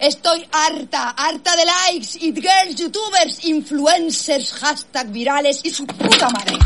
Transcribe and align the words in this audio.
Estoy 0.00 0.48
harta, 0.50 1.10
harta 1.10 1.50
de 1.56 1.64
likes, 1.66 2.16
it 2.22 2.36
girls, 2.36 2.74
youtubers, 2.74 3.44
influencers, 3.44 4.50
hashtag 4.54 5.12
virales 5.12 5.60
y 5.62 5.68
su 5.68 5.86
puta 5.86 6.30
madre. 6.30 6.56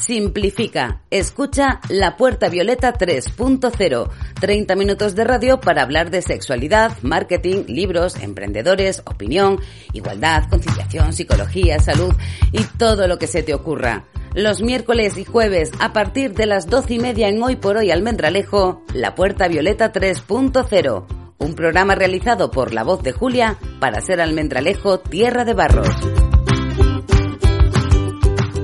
Simplifica. 0.00 1.02
Escucha 1.10 1.80
La 1.90 2.16
Puerta 2.16 2.48
Violeta 2.48 2.94
3.0. 2.94 4.08
30 4.40 4.74
minutos 4.74 5.14
de 5.14 5.24
radio 5.24 5.60
para 5.60 5.82
hablar 5.82 6.10
de 6.10 6.22
sexualidad, 6.22 6.92
marketing, 7.02 7.64
libros, 7.66 8.16
emprendedores, 8.22 9.02
opinión, 9.04 9.60
igualdad, 9.92 10.48
conciliación, 10.48 11.12
psicología, 11.12 11.78
salud 11.78 12.14
y 12.52 12.64
todo 12.78 13.06
lo 13.06 13.18
que 13.18 13.26
se 13.26 13.42
te 13.42 13.52
ocurra. 13.52 14.06
Los 14.32 14.62
miércoles 14.62 15.18
y 15.18 15.26
jueves 15.26 15.72
a 15.78 15.92
partir 15.92 16.32
de 16.32 16.46
las 16.46 16.68
12 16.68 16.94
y 16.94 16.98
media 17.00 17.28
en 17.28 17.42
Hoy 17.42 17.56
por 17.56 17.76
Hoy 17.76 17.90
Almendralejo, 17.90 18.82
La 18.94 19.14
Puerta 19.14 19.46
Violeta 19.46 19.92
3.0 19.92 21.15
un 21.38 21.54
programa 21.54 21.94
realizado 21.94 22.50
por 22.50 22.72
la 22.72 22.84
voz 22.84 23.02
de 23.02 23.12
Julia 23.12 23.58
para 23.80 24.00
ser 24.00 24.20
Almendralejo 24.20 24.98
Tierra 24.98 25.44
de 25.44 25.54
Barros. 25.54 25.88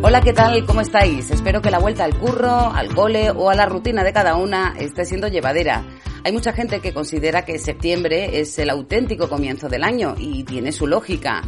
Hola, 0.03 0.21
¿qué 0.21 0.33
tal? 0.33 0.65
¿Cómo 0.67 0.81
estáis? 0.81 1.31
Espero 1.31 1.61
que 1.61 1.71
la 1.71 1.79
vuelta 1.79 2.05
al 2.05 2.19
curro, 2.19 2.51
al 2.51 2.95
cole 2.95 3.31
o 3.31 3.51
a 3.51 3.55
la 3.55 3.67
rutina 3.67 4.03
de 4.03 4.13
cada 4.13 4.37
una 4.37 4.75
esté 4.79 5.05
siendo 5.05 5.29
llevadera. 5.29 5.85
Hay 6.25 6.33
mucha 6.33 6.53
gente 6.53 6.81
que 6.81 6.93
considera 6.93 7.45
que 7.45 7.59
septiembre 7.59 8.41
es 8.41 8.59
el 8.59 8.71
auténtico 8.71 9.29
comienzo 9.29 9.69
del 9.69 9.85
año 9.85 10.15
y 10.19 10.45
tiene 10.45 10.73
su 10.73 10.87
lógica. 10.87 11.43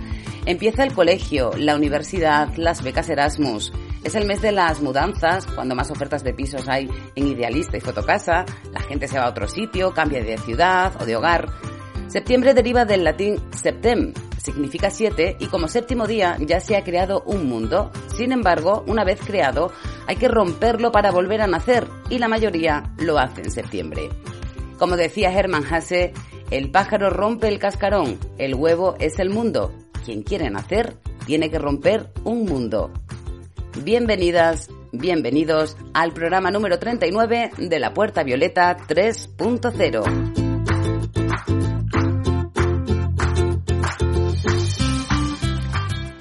Empieza 0.46 0.84
el 0.84 0.92
colegio, 0.92 1.52
la 1.56 1.74
universidad, 1.74 2.54
las 2.56 2.82
becas 2.82 3.08
Erasmus. 3.08 3.72
Es 4.04 4.14
el 4.14 4.26
mes 4.26 4.42
de 4.42 4.52
las 4.52 4.82
mudanzas, 4.82 5.46
cuando 5.46 5.74
más 5.74 5.90
ofertas 5.90 6.22
de 6.22 6.34
pisos 6.34 6.68
hay 6.68 6.90
en 7.14 7.26
Idealista 7.26 7.78
y 7.78 7.80
Fotocasa. 7.80 8.44
La 8.70 8.80
gente 8.80 9.08
se 9.08 9.18
va 9.18 9.24
a 9.24 9.30
otro 9.30 9.48
sitio, 9.48 9.94
cambia 9.94 10.22
de 10.22 10.36
ciudad 10.36 10.92
o 11.00 11.06
de 11.06 11.16
hogar. 11.16 11.48
Septiembre 12.08 12.52
deriva 12.52 12.84
del 12.84 13.02
latín 13.02 13.40
septem, 13.50 14.12
significa 14.36 14.90
siete 14.90 15.36
y 15.40 15.46
como 15.46 15.68
séptimo 15.68 16.06
día 16.06 16.36
ya 16.38 16.60
se 16.60 16.76
ha 16.76 16.84
creado 16.84 17.22
un 17.24 17.48
mundo. 17.48 17.90
Sin 18.14 18.30
embargo, 18.30 18.84
una 18.86 19.04
vez 19.04 19.20
creado, 19.24 19.72
hay 20.06 20.16
que 20.16 20.28
romperlo 20.28 20.92
para 20.92 21.10
volver 21.10 21.40
a 21.40 21.46
nacer 21.46 21.88
y 22.10 22.18
la 22.18 22.28
mayoría 22.28 22.92
lo 22.98 23.18
hace 23.18 23.40
en 23.40 23.50
septiembre. 23.50 24.10
Como 24.78 24.96
decía 24.96 25.32
Hermann 25.32 25.64
Hasse, 25.64 26.12
el 26.50 26.70
pájaro 26.70 27.08
rompe 27.08 27.48
el 27.48 27.58
cascarón, 27.58 28.18
el 28.36 28.54
huevo 28.54 28.96
es 29.00 29.18
el 29.18 29.30
mundo. 29.30 29.72
Quien 30.04 30.22
quiere 30.22 30.50
nacer 30.50 30.98
tiene 31.24 31.50
que 31.50 31.58
romper 31.58 32.12
un 32.22 32.44
mundo. 32.44 32.92
Bienvenidas, 33.82 34.70
bienvenidos 34.92 35.76
al 35.94 36.12
programa 36.12 36.52
número 36.52 36.78
39 36.78 37.50
de 37.58 37.78
La 37.80 37.92
Puerta 37.92 38.22
Violeta 38.22 38.76
3.0. 38.76 40.44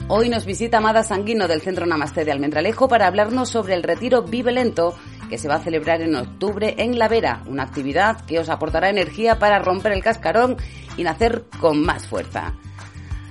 Hoy 0.07 0.29
nos 0.29 0.45
visita 0.45 0.79
Amada 0.79 1.03
Sanguino 1.03 1.47
del 1.47 1.61
Centro 1.61 1.85
Namaste 1.85 2.25
de 2.25 2.31
Almendralejo 2.31 2.87
para 2.87 3.05
hablarnos 3.05 3.49
sobre 3.49 3.75
el 3.75 3.83
retiro 3.83 4.23
Vive 4.23 4.51
Lento 4.51 4.95
que 5.29 5.37
se 5.37 5.47
va 5.47 5.55
a 5.55 5.63
celebrar 5.63 6.01
en 6.01 6.15
octubre 6.15 6.73
en 6.79 6.97
La 6.97 7.07
Vera, 7.07 7.43
una 7.45 7.61
actividad 7.63 8.25
que 8.25 8.39
os 8.39 8.49
aportará 8.49 8.89
energía 8.89 9.37
para 9.37 9.59
romper 9.59 9.91
el 9.91 10.03
cascarón 10.03 10.57
y 10.97 11.03
nacer 11.03 11.45
con 11.59 11.83
más 11.83 12.07
fuerza. 12.07 12.55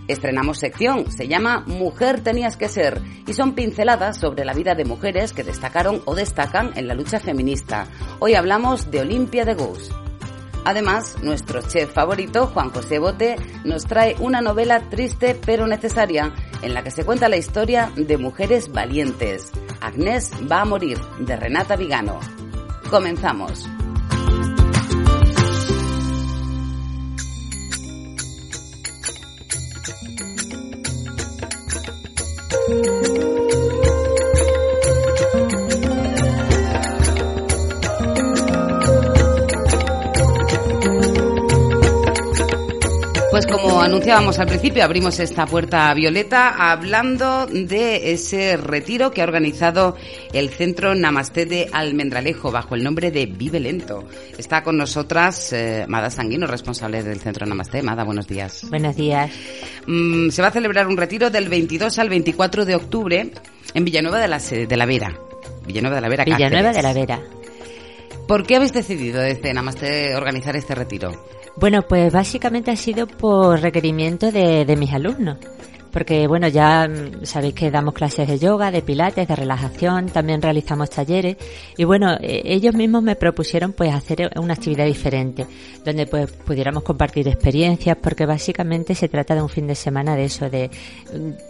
Estrenamos 0.08 0.58
sección, 0.58 1.10
se 1.10 1.28
llama 1.28 1.64
Mujer 1.66 2.22
tenías 2.22 2.56
que 2.56 2.68
ser 2.68 3.00
y 3.26 3.32
son 3.34 3.54
pinceladas 3.54 4.18
sobre 4.18 4.44
la 4.44 4.52
vida 4.52 4.74
de 4.74 4.84
mujeres 4.84 5.32
que 5.32 5.44
destacaron 5.44 6.02
o 6.04 6.14
destacan 6.14 6.72
en 6.74 6.88
la 6.88 6.94
lucha 6.94 7.20
feminista. 7.20 7.86
Hoy 8.18 8.34
hablamos 8.34 8.90
de 8.90 9.00
Olimpia 9.00 9.44
de 9.44 9.54
Gous. 9.54 9.90
Además, 10.64 11.16
nuestro 11.22 11.60
chef 11.62 11.92
favorito, 11.92 12.46
Juan 12.48 12.70
José 12.70 12.98
Bote, 12.98 13.36
nos 13.64 13.84
trae 13.84 14.14
una 14.20 14.40
novela 14.40 14.88
triste 14.90 15.38
pero 15.44 15.66
necesaria 15.66 16.32
en 16.62 16.74
la 16.74 16.82
que 16.82 16.90
se 16.90 17.04
cuenta 17.04 17.28
la 17.28 17.36
historia 17.36 17.90
de 17.96 18.16
mujeres 18.16 18.70
valientes. 18.70 19.50
Agnés 19.80 20.30
va 20.50 20.60
a 20.60 20.64
morir, 20.64 20.98
de 21.18 21.36
Renata 21.36 21.74
Vigano. 21.76 22.20
Comenzamos. 22.90 23.68
thank 32.72 32.86
you 32.86 33.41
Pues 43.32 43.46
como 43.46 43.80
anunciábamos 43.80 44.38
al 44.38 44.46
principio, 44.46 44.84
abrimos 44.84 45.18
esta 45.18 45.46
puerta 45.46 45.94
violeta 45.94 46.70
hablando 46.70 47.46
de 47.46 48.12
ese 48.12 48.58
retiro 48.58 49.10
que 49.10 49.22
ha 49.22 49.24
organizado 49.24 49.96
el 50.34 50.50
Centro 50.50 50.94
Namaste 50.94 51.46
de 51.46 51.66
Almendralejo 51.72 52.52
bajo 52.52 52.74
el 52.74 52.84
nombre 52.84 53.10
de 53.10 53.24
Vive 53.24 53.58
Lento. 53.58 54.04
Está 54.36 54.62
con 54.62 54.76
nosotras 54.76 55.50
eh, 55.54 55.86
Mada 55.88 56.10
Sanguino, 56.10 56.46
responsable 56.46 57.02
del 57.02 57.20
Centro 57.20 57.46
Namaste. 57.46 57.82
Mada, 57.82 58.04
buenos 58.04 58.28
días. 58.28 58.66
Buenos 58.68 58.96
días. 58.96 59.30
Mm, 59.86 60.28
se 60.28 60.42
va 60.42 60.48
a 60.48 60.52
celebrar 60.52 60.86
un 60.86 60.98
retiro 60.98 61.30
del 61.30 61.48
22 61.48 61.98
al 62.00 62.10
24 62.10 62.66
de 62.66 62.74
octubre 62.74 63.30
en 63.72 63.84
Villanueva 63.86 64.18
de 64.18 64.28
la, 64.28 64.38
de 64.40 64.76
la 64.76 64.84
Vera. 64.84 65.18
Villanueva 65.66 65.96
de 65.96 66.02
la 66.02 66.08
Vera, 66.10 66.24
Villanueva 66.24 66.72
de 66.74 66.82
la 66.82 66.92
Vera. 66.92 67.22
¿Por 68.28 68.46
qué 68.46 68.56
habéis 68.56 68.74
decidido 68.74 69.22
desde 69.22 69.54
Namaste 69.54 70.14
organizar 70.16 70.54
este 70.54 70.74
retiro? 70.74 71.12
Bueno, 71.56 71.82
pues 71.82 72.12
básicamente 72.12 72.70
ha 72.70 72.76
sido 72.76 73.06
por 73.06 73.60
requerimiento 73.60 74.32
de, 74.32 74.64
de 74.64 74.76
mis 74.76 74.92
alumnos 74.92 75.36
porque 75.92 76.26
bueno, 76.26 76.48
ya 76.48 76.88
mm, 76.88 77.24
sabéis 77.24 77.54
que 77.54 77.70
damos 77.70 77.94
clases 77.94 78.26
de 78.26 78.38
yoga, 78.38 78.70
de 78.70 78.82
pilates, 78.82 79.28
de 79.28 79.36
relajación, 79.36 80.06
también 80.06 80.40
realizamos 80.40 80.90
talleres 80.90 81.36
y 81.76 81.84
bueno, 81.84 82.14
eh, 82.20 82.42
ellos 82.44 82.74
mismos 82.74 83.02
me 83.02 83.14
propusieron 83.14 83.72
pues 83.72 83.94
hacer 83.94 84.30
una 84.36 84.54
actividad 84.54 84.86
diferente, 84.86 85.46
donde 85.84 86.06
pues 86.06 86.32
pudiéramos 86.32 86.82
compartir 86.82 87.28
experiencias, 87.28 87.96
porque 88.02 88.26
básicamente 88.26 88.94
se 88.94 89.08
trata 89.08 89.34
de 89.34 89.42
un 89.42 89.48
fin 89.48 89.66
de 89.66 89.74
semana 89.74 90.16
de 90.16 90.24
eso, 90.24 90.48
de, 90.48 90.70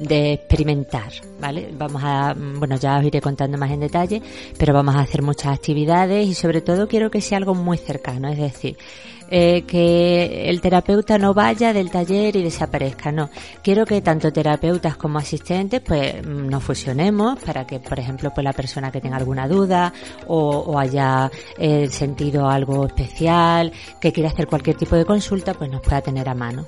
de 0.01 0.33
experimentar, 0.33 1.13
¿vale? 1.41 1.71
Vamos 1.79 2.03
a, 2.05 2.35
mm, 2.35 2.59
bueno, 2.59 2.77
ya 2.77 2.99
os 2.99 3.05
iré 3.05 3.21
contando 3.21 3.57
más 3.57 3.71
en 3.71 3.81
detalle, 3.81 4.21
pero 4.59 4.75
vamos 4.75 4.97
a 4.97 5.01
hacer 5.01 5.23
muchas 5.23 5.55
actividades 5.55 6.27
y 6.27 6.35
sobre 6.35 6.61
todo 6.61 6.89
quiero 6.89 7.11
que 7.11 7.21
sea 7.21 7.39
algo 7.39 7.55
muy 7.55 7.79
cercano, 7.79 8.29
es 8.29 8.39
decir, 8.39 8.77
eh, 9.31 9.63
que 9.67 10.49
el 10.49 10.61
terapeuta 10.61 11.19
no 11.19 11.35
vaya 11.35 11.73
del 11.73 11.91
taller 11.91 12.37
y 12.37 12.43
desaparezca, 12.43 13.13
no. 13.13 13.31
Quiero 13.63 13.85
que 13.87 14.01
tanto 14.01 14.33
terapeutas 14.33 14.97
como 14.97 15.19
asistentes 15.19 15.81
pues 15.81 16.27
mm, 16.27 16.49
nos 16.49 16.63
fusionemos 16.63 17.39
para 17.41 17.67
que, 17.67 17.81
por 17.81 17.99
ejemplo, 17.99 18.31
pues 18.35 18.45
la 18.45 18.53
persona 18.53 18.91
que 18.91 19.01
tenga 19.01 19.17
alguna 19.17 19.49
duda 19.49 19.93
o, 20.27 20.79
haya 20.79 21.31
eh, 21.59 21.89
sentido 21.89 22.49
algo 22.49 22.87
especial, 22.87 23.73
que 24.01 24.13
quiera 24.13 24.31
hacer 24.31 24.47
cualquier 24.47 24.77
tipo 24.77 24.97
de 24.97 25.05
consulta, 25.05 25.55
pues 25.55 25.71
nos 25.71 25.81
pueda 25.81 26.01
tener 26.01 26.29
a 26.29 26.35
mano. 26.35 26.67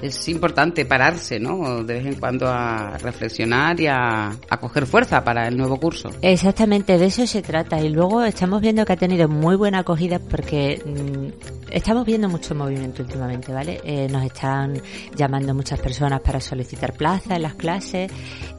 Es 0.00 0.28
importante 0.28 0.84
pararse, 0.84 1.38
¿no? 1.38 1.82
De 1.84 1.94
vez 1.94 2.06
en 2.06 2.14
cuando 2.14 2.48
a 2.48 2.96
reflexionar 2.98 3.78
y 3.80 3.86
a, 3.86 4.28
a 4.28 4.60
coger 4.60 4.86
fuerza 4.86 5.22
para 5.22 5.48
el 5.48 5.56
nuevo 5.56 5.78
curso. 5.78 6.10
Exactamente, 6.22 6.98
de 6.98 7.06
eso 7.06 7.26
se 7.26 7.42
trata. 7.42 7.80
Y 7.80 7.88
luego 7.88 8.22
estamos 8.22 8.60
viendo 8.60 8.84
que 8.84 8.92
ha 8.92 8.96
tenido 8.96 9.28
muy 9.28 9.56
buena 9.56 9.80
acogida 9.80 10.18
porque 10.18 10.82
mm, 10.84 11.49
estamos 11.70 12.04
viendo 12.04 12.28
mucho 12.28 12.54
movimiento 12.54 13.02
últimamente, 13.02 13.52
¿vale? 13.52 13.80
Eh, 13.84 14.08
nos 14.10 14.24
están 14.24 14.80
llamando 15.16 15.54
muchas 15.54 15.78
personas 15.78 16.20
para 16.20 16.40
solicitar 16.40 16.94
plaza 16.94 17.36
en 17.36 17.42
las 17.42 17.54
clases 17.54 18.10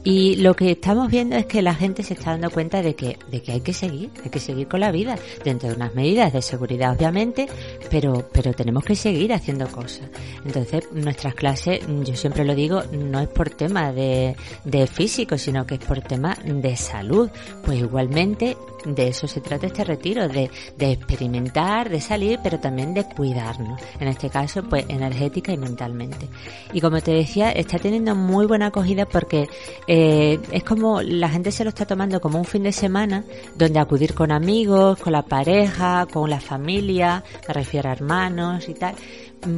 y 0.04 0.36
lo 0.36 0.54
que 0.54 0.72
estamos 0.72 1.10
viendo 1.10 1.36
es 1.36 1.46
que 1.46 1.62
la 1.62 1.74
gente 1.74 2.02
se 2.02 2.14
está 2.14 2.32
dando 2.32 2.50
cuenta 2.50 2.82
de 2.82 2.94
que, 2.94 3.18
de 3.30 3.42
que 3.42 3.52
hay 3.52 3.60
que 3.60 3.72
seguir, 3.72 4.10
hay 4.24 4.30
que 4.30 4.40
seguir 4.40 4.68
con 4.68 4.80
la 4.80 4.90
vida, 4.90 5.16
dentro 5.44 5.68
de 5.68 5.76
unas 5.76 5.94
medidas 5.94 6.32
de 6.32 6.42
seguridad 6.42 6.96
obviamente, 6.96 7.46
pero, 7.90 8.28
pero 8.32 8.52
tenemos 8.52 8.84
que 8.84 8.96
seguir 8.96 9.32
haciendo 9.32 9.68
cosas. 9.68 10.08
Entonces, 10.44 10.88
nuestras 10.92 11.34
clases, 11.34 11.80
yo 12.04 12.16
siempre 12.16 12.44
lo 12.44 12.54
digo, 12.54 12.82
no 12.92 13.20
es 13.20 13.28
por 13.28 13.50
tema 13.50 13.92
de, 13.92 14.36
de 14.64 14.86
físico, 14.86 15.38
sino 15.38 15.66
que 15.66 15.74
es 15.74 15.84
por 15.84 16.00
tema 16.00 16.36
de 16.44 16.76
salud. 16.76 17.30
Pues 17.64 17.78
igualmente 17.78 18.56
de 18.84 19.08
eso 19.08 19.26
se 19.26 19.40
trata 19.40 19.66
este 19.66 19.84
retiro, 19.84 20.28
de, 20.28 20.50
de 20.76 20.92
experimentar, 20.92 21.88
de 21.88 22.00
salir, 22.00 22.38
pero 22.42 22.58
también 22.58 22.94
de 22.94 23.04
cuidarnos, 23.04 23.80
en 24.00 24.08
este 24.08 24.30
caso 24.30 24.62
pues 24.62 24.84
energética 24.88 25.52
y 25.52 25.56
mentalmente. 25.56 26.28
Y 26.72 26.80
como 26.80 27.00
te 27.00 27.12
decía, 27.12 27.50
está 27.50 27.78
teniendo 27.78 28.14
muy 28.14 28.46
buena 28.46 28.66
acogida 28.66 29.06
porque 29.06 29.48
eh, 29.86 30.38
es 30.50 30.64
como 30.64 31.02
la 31.02 31.28
gente 31.28 31.50
se 31.50 31.64
lo 31.64 31.70
está 31.70 31.86
tomando 31.86 32.20
como 32.20 32.38
un 32.38 32.44
fin 32.44 32.62
de 32.62 32.72
semana 32.72 33.24
donde 33.56 33.78
acudir 33.78 34.14
con 34.14 34.32
amigos, 34.32 34.98
con 34.98 35.12
la 35.12 35.22
pareja, 35.22 36.06
con 36.12 36.30
la 36.30 36.40
familia, 36.40 37.22
me 37.46 37.54
refiero 37.54 37.88
a 37.88 37.92
hermanos 37.92 38.68
y 38.68 38.74
tal, 38.74 38.94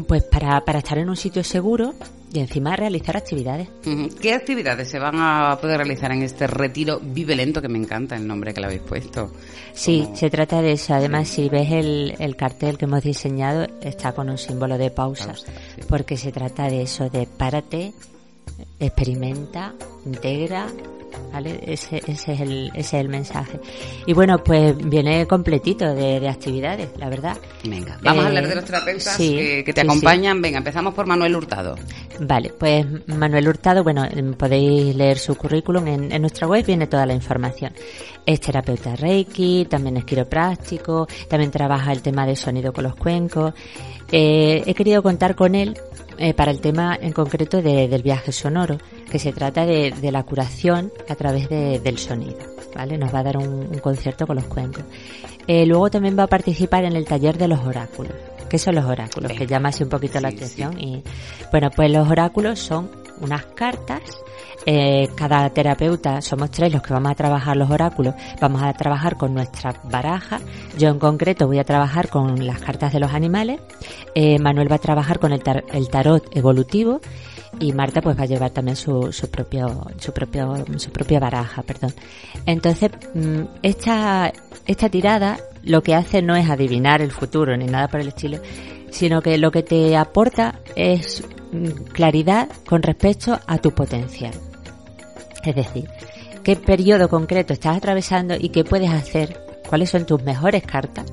pues 0.07 0.23
para, 0.25 0.65
para 0.65 0.79
estar 0.79 0.99
en 0.99 1.09
un 1.09 1.17
sitio 1.17 1.45
seguro 1.45 1.95
y 2.35 2.41
encima 2.41 2.75
realizar 2.75 3.17
actividades. 3.17 3.69
¿Qué 4.21 4.35
actividades 4.35 4.89
se 4.89 4.99
van 4.99 5.15
a 5.19 5.57
poder 5.61 5.79
realizar 5.79 6.11
en 6.11 6.23
este 6.23 6.49
retiro 6.49 6.99
Vive 7.01 7.37
Lento, 7.37 7.63
que 7.63 7.69
me 7.69 7.79
encanta 7.79 8.17
el 8.17 8.27
nombre 8.27 8.53
que 8.53 8.61
le 8.61 8.67
habéis 8.67 8.83
puesto? 8.83 9.33
Sí, 9.73 10.09
se 10.15 10.31
trata 10.31 10.61
de 10.61 10.73
eso. 10.73 10.95
Además, 10.95 11.29
si 11.29 11.49
ves 11.49 11.71
el, 11.71 12.17
el, 12.19 12.35
cartel 12.35 12.77
que 12.77 12.87
hemos 12.87 13.05
diseñado, 13.05 13.69
está 13.81 14.13
con 14.13 14.29
un 14.29 14.37
símbolo 14.39 14.79
de 14.79 14.91
pausa, 14.91 15.33
porque 15.89 16.17
se 16.17 16.33
trata 16.33 16.69
de 16.69 16.83
eso, 16.83 17.09
de 17.09 17.27
párate, 17.27 17.95
experimenta, 18.81 19.73
integra, 20.05 20.67
¿vale? 21.33 21.61
Ese, 21.63 22.03
ese, 22.07 22.33
es 22.33 22.41
el, 22.41 22.71
ese 22.75 22.81
es 22.81 22.95
el 22.95 23.09
mensaje. 23.09 23.61
Y 24.07 24.13
bueno, 24.13 24.43
pues 24.43 24.77
viene 24.77 25.27
completito 25.27 25.95
de, 25.95 26.21
de 26.21 26.29
actividades, 26.29 26.91
la 26.99 27.09
verdad. 27.09 27.37
Venga, 27.65 27.99
vamos 28.03 28.25
a 28.25 28.29
hablar 28.29 28.49
de 28.49 28.55
los 28.55 28.65
terapeutas 28.65 29.17
que, 29.17 29.63
que, 29.65 29.73
te 29.73 29.81
sí, 29.81 29.87
acompañan. 29.87 30.37
Sí. 30.37 30.43
Venga, 30.43 30.59
empezamos 30.59 30.95
por 30.95 31.07
Manuel 31.07 31.37
Hurtado. 31.37 31.77
Vale, 32.21 32.53
pues 32.59 32.87
Manuel 33.07 33.49
Hurtado, 33.49 33.83
bueno, 33.83 34.07
podéis 34.37 34.95
leer 34.95 35.19
su 35.19 35.35
currículum 35.35 35.87
en, 35.89 36.13
en 36.13 36.21
nuestra 36.21 36.47
web, 36.47 36.65
viene 36.65 36.87
toda 36.87 37.07
la 37.07 37.15
información. 37.15 37.73
Es 38.27 38.41
terapeuta 38.41 38.97
Reiki, 38.97 39.67
también 39.69 39.99
es 39.99 40.05
quiropráctico, 40.05 41.07
también 41.29 41.51
trabaja 41.51 41.93
el 41.93 42.01
tema 42.01 42.27
de 42.27 42.37
sonido 42.37 42.73
con 42.73 42.85
los 42.85 42.95
cuencos. 42.95 43.53
Eh, 44.11 44.63
he 44.67 44.75
querido 44.75 45.03
contar 45.03 45.35
con 45.35 45.55
él 45.55 45.77
eh, 46.19 46.35
para 46.35 46.51
el 46.51 46.61
tema 46.61 46.97
en 47.01 47.13
concreto 47.13 47.61
de, 47.61 47.89
del 47.89 48.03
viaje 48.03 48.33
sonoro, 48.33 48.79
que 49.15 49.21
se 49.21 49.33
trata 49.33 49.65
de, 49.65 49.93
de 49.93 50.11
la 50.11 50.25
curación 50.25 50.91
a 51.09 51.15
través 51.15 51.49
de, 51.49 51.79
del 51.79 51.99
sonido. 51.99 52.37
¿vale? 52.75 52.99
Nos 52.99 53.15
va 53.15 53.21
a 53.21 53.23
dar 53.23 53.37
un, 53.37 53.69
un 53.71 53.79
concierto 53.79 54.27
con 54.27 54.35
los 54.35 54.47
cuencos. 54.47 54.83
Eh, 55.47 55.65
luego 55.67 55.89
también 55.89 56.19
va 56.19 56.25
a 56.25 56.27
participar 56.27 56.85
en 56.85 56.97
el 56.97 57.05
taller 57.05 57.39
de 57.39 57.47
los 57.47 57.61
oráculos. 57.61 58.13
¿Qué 58.49 58.59
son 58.59 58.75
los 58.75 58.85
oráculos? 58.85 59.31
Que 59.31 59.47
llama 59.47 59.69
así 59.69 59.85
un 59.85 59.89
poquito 59.89 60.15
sí, 60.15 60.21
la 60.21 60.31
atención. 60.31 60.73
Sí. 60.73 60.85
Y 60.85 61.03
bueno, 61.53 61.71
pues 61.71 61.93
los 61.93 62.11
oráculos 62.11 62.59
son 62.59 62.91
unas 63.21 63.47
cartas 63.55 64.01
eh, 64.67 65.09
cada 65.15 65.51
terapeuta, 65.51 66.23
somos 66.23 66.51
tres 66.51 66.73
los 66.73 66.83
que 66.83 66.95
vamos 66.95 67.13
a 67.13 67.15
trabajar 67.15 67.57
los 67.57 67.71
oráculos, 67.71 68.15
vamos 68.41 68.63
a 68.63 68.73
trabajar 68.73 69.17
con 69.17 69.35
nuestra 69.35 69.75
baraja. 69.85 70.41
Yo 70.79 70.89
en 70.89 70.99
concreto 70.99 71.47
voy 71.47 71.59
a 71.59 71.65
trabajar 71.65 72.09
con 72.09 72.47
las 72.47 72.61
cartas 72.61 72.93
de 72.93 73.01
los 73.01 73.13
animales. 73.13 73.61
Eh, 74.15 74.39
Manuel 74.39 74.71
va 74.71 74.77
a 74.77 74.81
trabajar 74.81 75.19
con 75.19 75.33
el, 75.33 75.43
tar 75.43 75.65
el, 75.73 75.89
tarot 75.89 76.35
evolutivo 76.35 77.01
y 77.61 77.73
Marta 77.73 78.01
pues 78.01 78.19
va 78.19 78.25
a 78.25 78.27
llevar 78.27 78.51
también 78.51 78.77
su, 78.77 79.13
su 79.13 79.31
propio, 79.31 79.87
su 79.99 80.13
propio, 80.13 80.65
su 80.77 80.91
propia 80.91 81.21
baraja, 81.21 81.63
perdón. 81.63 81.93
Entonces, 82.47 82.91
mm, 83.15 83.43
esta, 83.63 84.33
esta 84.67 84.89
tirada 84.89 85.39
lo 85.63 85.83
que 85.83 85.95
hace 85.95 86.23
no 86.23 86.37
es 86.37 86.49
adivinar 86.49 87.03
el 87.03 87.11
futuro 87.11 87.57
ni 87.57 87.67
nada 87.67 87.89
por 87.89 88.01
el 88.01 88.09
estilo, 88.09 88.39
sino 88.91 89.23
que 89.23 89.39
lo 89.39 89.51
que 89.51 89.63
te 89.63 89.97
aporta 89.97 90.61
es 90.77 91.25
mm, 91.53 91.91
claridad 91.93 92.49
con 92.67 92.83
respecto 92.83 93.39
a 93.47 93.59
tu 93.59 93.73
potencial. 93.73 94.35
Es 95.45 95.55
decir, 95.55 95.89
qué 96.43 96.57
periodo 96.57 97.09
concreto 97.09 97.53
estás 97.53 97.77
atravesando 97.77 98.35
y 98.39 98.49
qué 98.49 98.65
puedes 98.65 98.91
hacer, 98.91 99.41
cuáles 99.69 99.91
son 99.91 100.07
tus 100.07 100.23
mejores 100.23 100.63
cartas 100.63 101.07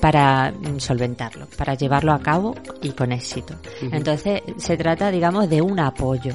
para 0.00 0.52
solventarlo, 0.78 1.46
para 1.56 1.74
llevarlo 1.74 2.12
a 2.12 2.20
cabo 2.20 2.54
y 2.82 2.90
con 2.90 3.12
éxito. 3.12 3.54
Uh 3.54 3.86
-huh. 3.86 3.96
Entonces, 3.96 4.42
se 4.56 4.76
trata, 4.76 5.10
digamos, 5.10 5.48
de 5.48 5.62
un 5.62 5.78
apoyo. 5.80 6.34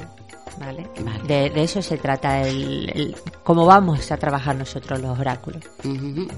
¿Vale? 0.58 0.86
vale. 1.00 1.22
De, 1.26 1.50
de, 1.50 1.62
eso 1.64 1.82
se 1.82 1.96
trata 1.98 2.42
el, 2.42 2.88
el, 2.94 3.16
cómo 3.42 3.66
vamos 3.66 4.12
a 4.12 4.16
trabajar 4.16 4.54
nosotros 4.54 5.00
los 5.00 5.18
oráculos. 5.18 5.64
Uh 5.82 5.88
-huh. 5.88 6.28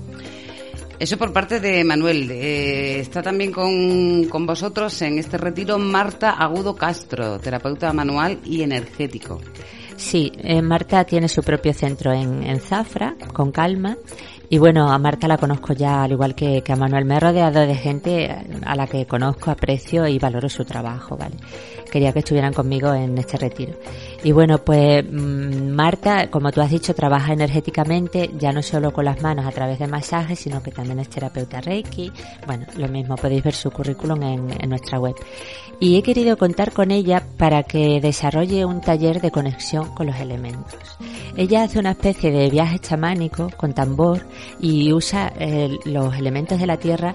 Eso 0.99 1.19
por 1.19 1.33
parte 1.33 1.61
de 1.61 1.85
Manuel. 1.85 2.31
Eh, 2.31 3.01
está 3.01 3.23
también 3.23 3.53
con, 3.53 4.25
con, 4.25 4.47
vosotros 4.47 5.01
en 5.03 5.19
este 5.19 5.37
retiro 5.37 5.79
Marta 5.79 6.31
Agudo 6.31 6.75
Castro, 6.75 7.39
terapeuta 7.39 7.93
manual 7.93 8.41
y 8.45 8.63
energético. 8.63 9.41
Sí, 9.97 10.33
eh, 10.39 10.63
Marta 10.63 11.05
tiene 11.05 11.29
su 11.29 11.43
propio 11.43 11.73
centro 11.73 12.13
en, 12.13 12.43
en, 12.43 12.61
Zafra, 12.61 13.15
con 13.33 13.51
calma. 13.51 13.97
Y 14.49 14.59
bueno, 14.59 14.91
a 14.91 14.99
Marta 14.99 15.27
la 15.27 15.39
conozco 15.39 15.73
ya, 15.73 16.05
al 16.05 16.13
igual 16.13 16.35
que, 16.35 16.63
que, 16.63 16.73
a 16.73 16.77
Manuel. 16.77 17.05
Me 17.05 17.17
he 17.17 17.21
rodeado 17.21 17.61
de 17.61 17.75
gente 17.75 18.31
a 18.65 18.77
la 18.77 18.87
que 18.87 19.07
conozco, 19.07 19.51
aprecio 19.51 20.07
y 20.07 20.19
valoro 20.19 20.49
su 20.49 20.65
trabajo, 20.65 21.17
¿vale? 21.17 21.37
Quería 21.91 22.13
que 22.13 22.21
estuvieran 22.21 22.53
conmigo 22.53 22.93
en 22.93 23.17
este 23.19 23.37
retiro. 23.37 23.75
Y 24.23 24.33
bueno, 24.33 24.59
pues 24.59 25.05
mmm, 25.05 25.71
Marta, 25.71 26.31
como 26.31 26.51
tú 26.53 26.61
has 26.61 26.71
dicho, 26.71 26.95
trabaja 26.95 27.33
energéticamente, 27.33 28.31
ya 28.39 28.53
no 28.53 28.63
solo 28.63 28.93
con 28.93 29.05
las 29.05 29.23
manos 29.23 29.47
a 29.47 29.53
través 29.53 29.79
de 29.79 29.87
masajes, 29.87 30.39
sino 30.39 30.63
que 30.63 30.71
también 30.71 30.99
es 30.99 31.09
terapeuta 31.09 31.61
Reiki. 31.61 32.13
Bueno, 32.47 32.67
lo 32.77 32.89
mismo, 32.89 33.17
podéis 33.17 33.43
ver 33.43 33.55
su 33.55 33.71
currículum 33.71 34.23
en, 34.23 34.51
en 34.61 34.69
nuestra 34.69 34.99
web 34.99 35.15
y 35.79 35.97
he 35.97 36.03
querido 36.03 36.37
contar 36.37 36.73
con 36.73 36.91
ella 36.91 37.23
para 37.37 37.63
que 37.63 38.01
desarrolle 38.01 38.65
un 38.65 38.81
taller 38.81 39.21
de 39.21 39.31
conexión 39.31 39.95
con 39.95 40.07
los 40.07 40.17
elementos. 40.17 40.75
Ella 41.37 41.65
hace 41.65 41.79
una 41.79 41.91
especie 41.91 42.31
de 42.31 42.49
viaje 42.49 42.79
chamánico 42.79 43.51
con 43.57 43.75
tambor 43.75 44.23
y 44.59 44.93
usa 44.93 45.33
eh, 45.39 45.77
los 45.85 46.15
elementos 46.17 46.59
de 46.59 46.67
la 46.67 46.79
tierra 46.79 47.15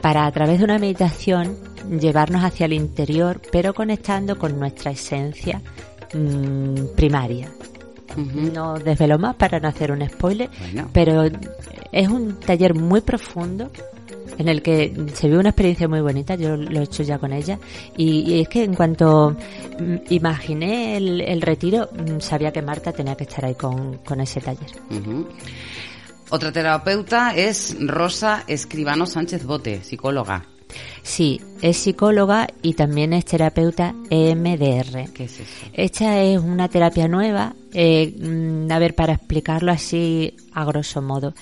para 0.00 0.26
a 0.26 0.32
través 0.32 0.58
de 0.58 0.64
una 0.64 0.78
meditación 0.78 1.56
llevarnos 2.00 2.44
hacia 2.44 2.66
el 2.66 2.72
interior, 2.72 3.40
pero 3.52 3.74
conectando 3.74 4.38
con 4.38 4.58
nuestra 4.58 4.90
esencia 4.90 5.60
mmm, 6.14 6.94
primaria. 6.96 7.48
Uh 8.16 8.20
-huh. 8.20 8.52
No 8.52 8.78
desvelo 8.78 9.18
más 9.18 9.34
para 9.36 9.60
no 9.60 9.68
hacer 9.68 9.92
un 9.92 10.06
spoiler, 10.08 10.48
bueno. 10.58 10.88
pero 10.92 11.24
es 11.92 12.08
un 12.08 12.38
taller 12.40 12.74
muy 12.74 13.00
profundo 13.00 13.70
en 14.38 14.48
el 14.48 14.62
que 14.62 14.92
se 15.14 15.28
vio 15.28 15.40
una 15.40 15.50
experiencia 15.50 15.88
muy 15.88 16.00
bonita, 16.00 16.34
yo 16.34 16.56
lo 16.56 16.80
he 16.80 16.84
hecho 16.84 17.02
ya 17.02 17.18
con 17.18 17.32
ella, 17.32 17.58
y, 17.96 18.20
y 18.34 18.40
es 18.40 18.48
que 18.48 18.64
en 18.64 18.74
cuanto 18.74 19.34
mm, 19.78 19.96
imaginé 20.10 20.96
el, 20.96 21.20
el, 21.22 21.40
retiro, 21.40 21.88
mm, 21.92 22.20
sabía 22.20 22.52
que 22.52 22.62
Marta 22.62 22.92
tenía 22.92 23.14
que 23.14 23.24
estar 23.24 23.44
ahí 23.44 23.54
con, 23.54 23.98
con 23.98 24.20
ese 24.20 24.40
taller. 24.40 24.70
Uh 24.90 24.94
-huh. 24.94 25.26
Otra 26.28 26.50
terapeuta 26.50 27.34
es 27.36 27.76
Rosa 27.78 28.42
Escribano 28.48 29.06
Sánchez 29.06 29.44
Bote, 29.44 29.82
psicóloga. 29.84 30.44
Sí, 31.02 31.40
es 31.62 31.76
psicóloga 31.76 32.48
y 32.62 32.74
también 32.74 33.12
es 33.12 33.24
terapeuta 33.24 33.94
EMDR. 34.10 35.12
¿Qué 35.12 35.24
es 35.24 35.40
eso? 35.40 35.66
Esta 35.72 36.20
es 36.22 36.40
una 36.40 36.68
terapia 36.68 37.06
nueva. 37.06 37.54
Eh, 37.72 38.12
mm, 38.18 38.70
a 38.72 38.78
ver, 38.80 38.96
para 38.96 39.14
explicarlo 39.14 39.70
así 39.70 40.34
a 40.52 40.64
grosso 40.64 41.00
modo. 41.00 41.32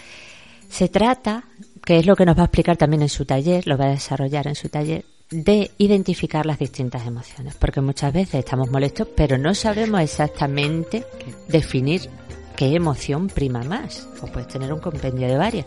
Se 0.68 0.88
trata 0.88 1.44
que 1.84 1.98
es 1.98 2.06
lo 2.06 2.14
que 2.14 2.26
nos 2.26 2.36
va 2.36 2.42
a 2.42 2.46
explicar 2.46 2.76
también 2.76 3.02
en 3.02 3.08
su 3.08 3.24
taller, 3.24 3.66
lo 3.66 3.78
va 3.78 3.86
a 3.86 3.90
desarrollar 3.90 4.46
en 4.48 4.54
su 4.54 4.68
taller, 4.68 5.04
de 5.30 5.70
identificar 5.78 6.46
las 6.46 6.58
distintas 6.58 7.06
emociones, 7.06 7.54
porque 7.54 7.80
muchas 7.80 8.12
veces 8.12 8.36
estamos 8.36 8.70
molestos, 8.70 9.08
pero 9.16 9.38
no 9.38 9.54
sabemos 9.54 10.00
exactamente 10.00 11.04
definir 11.48 12.08
qué 12.56 12.74
emoción 12.74 13.28
prima 13.28 13.62
más, 13.62 14.08
o 14.20 14.26
puedes 14.26 14.48
tener 14.48 14.72
un 14.72 14.80
compendio 14.80 15.26
de 15.26 15.36
varias. 15.36 15.66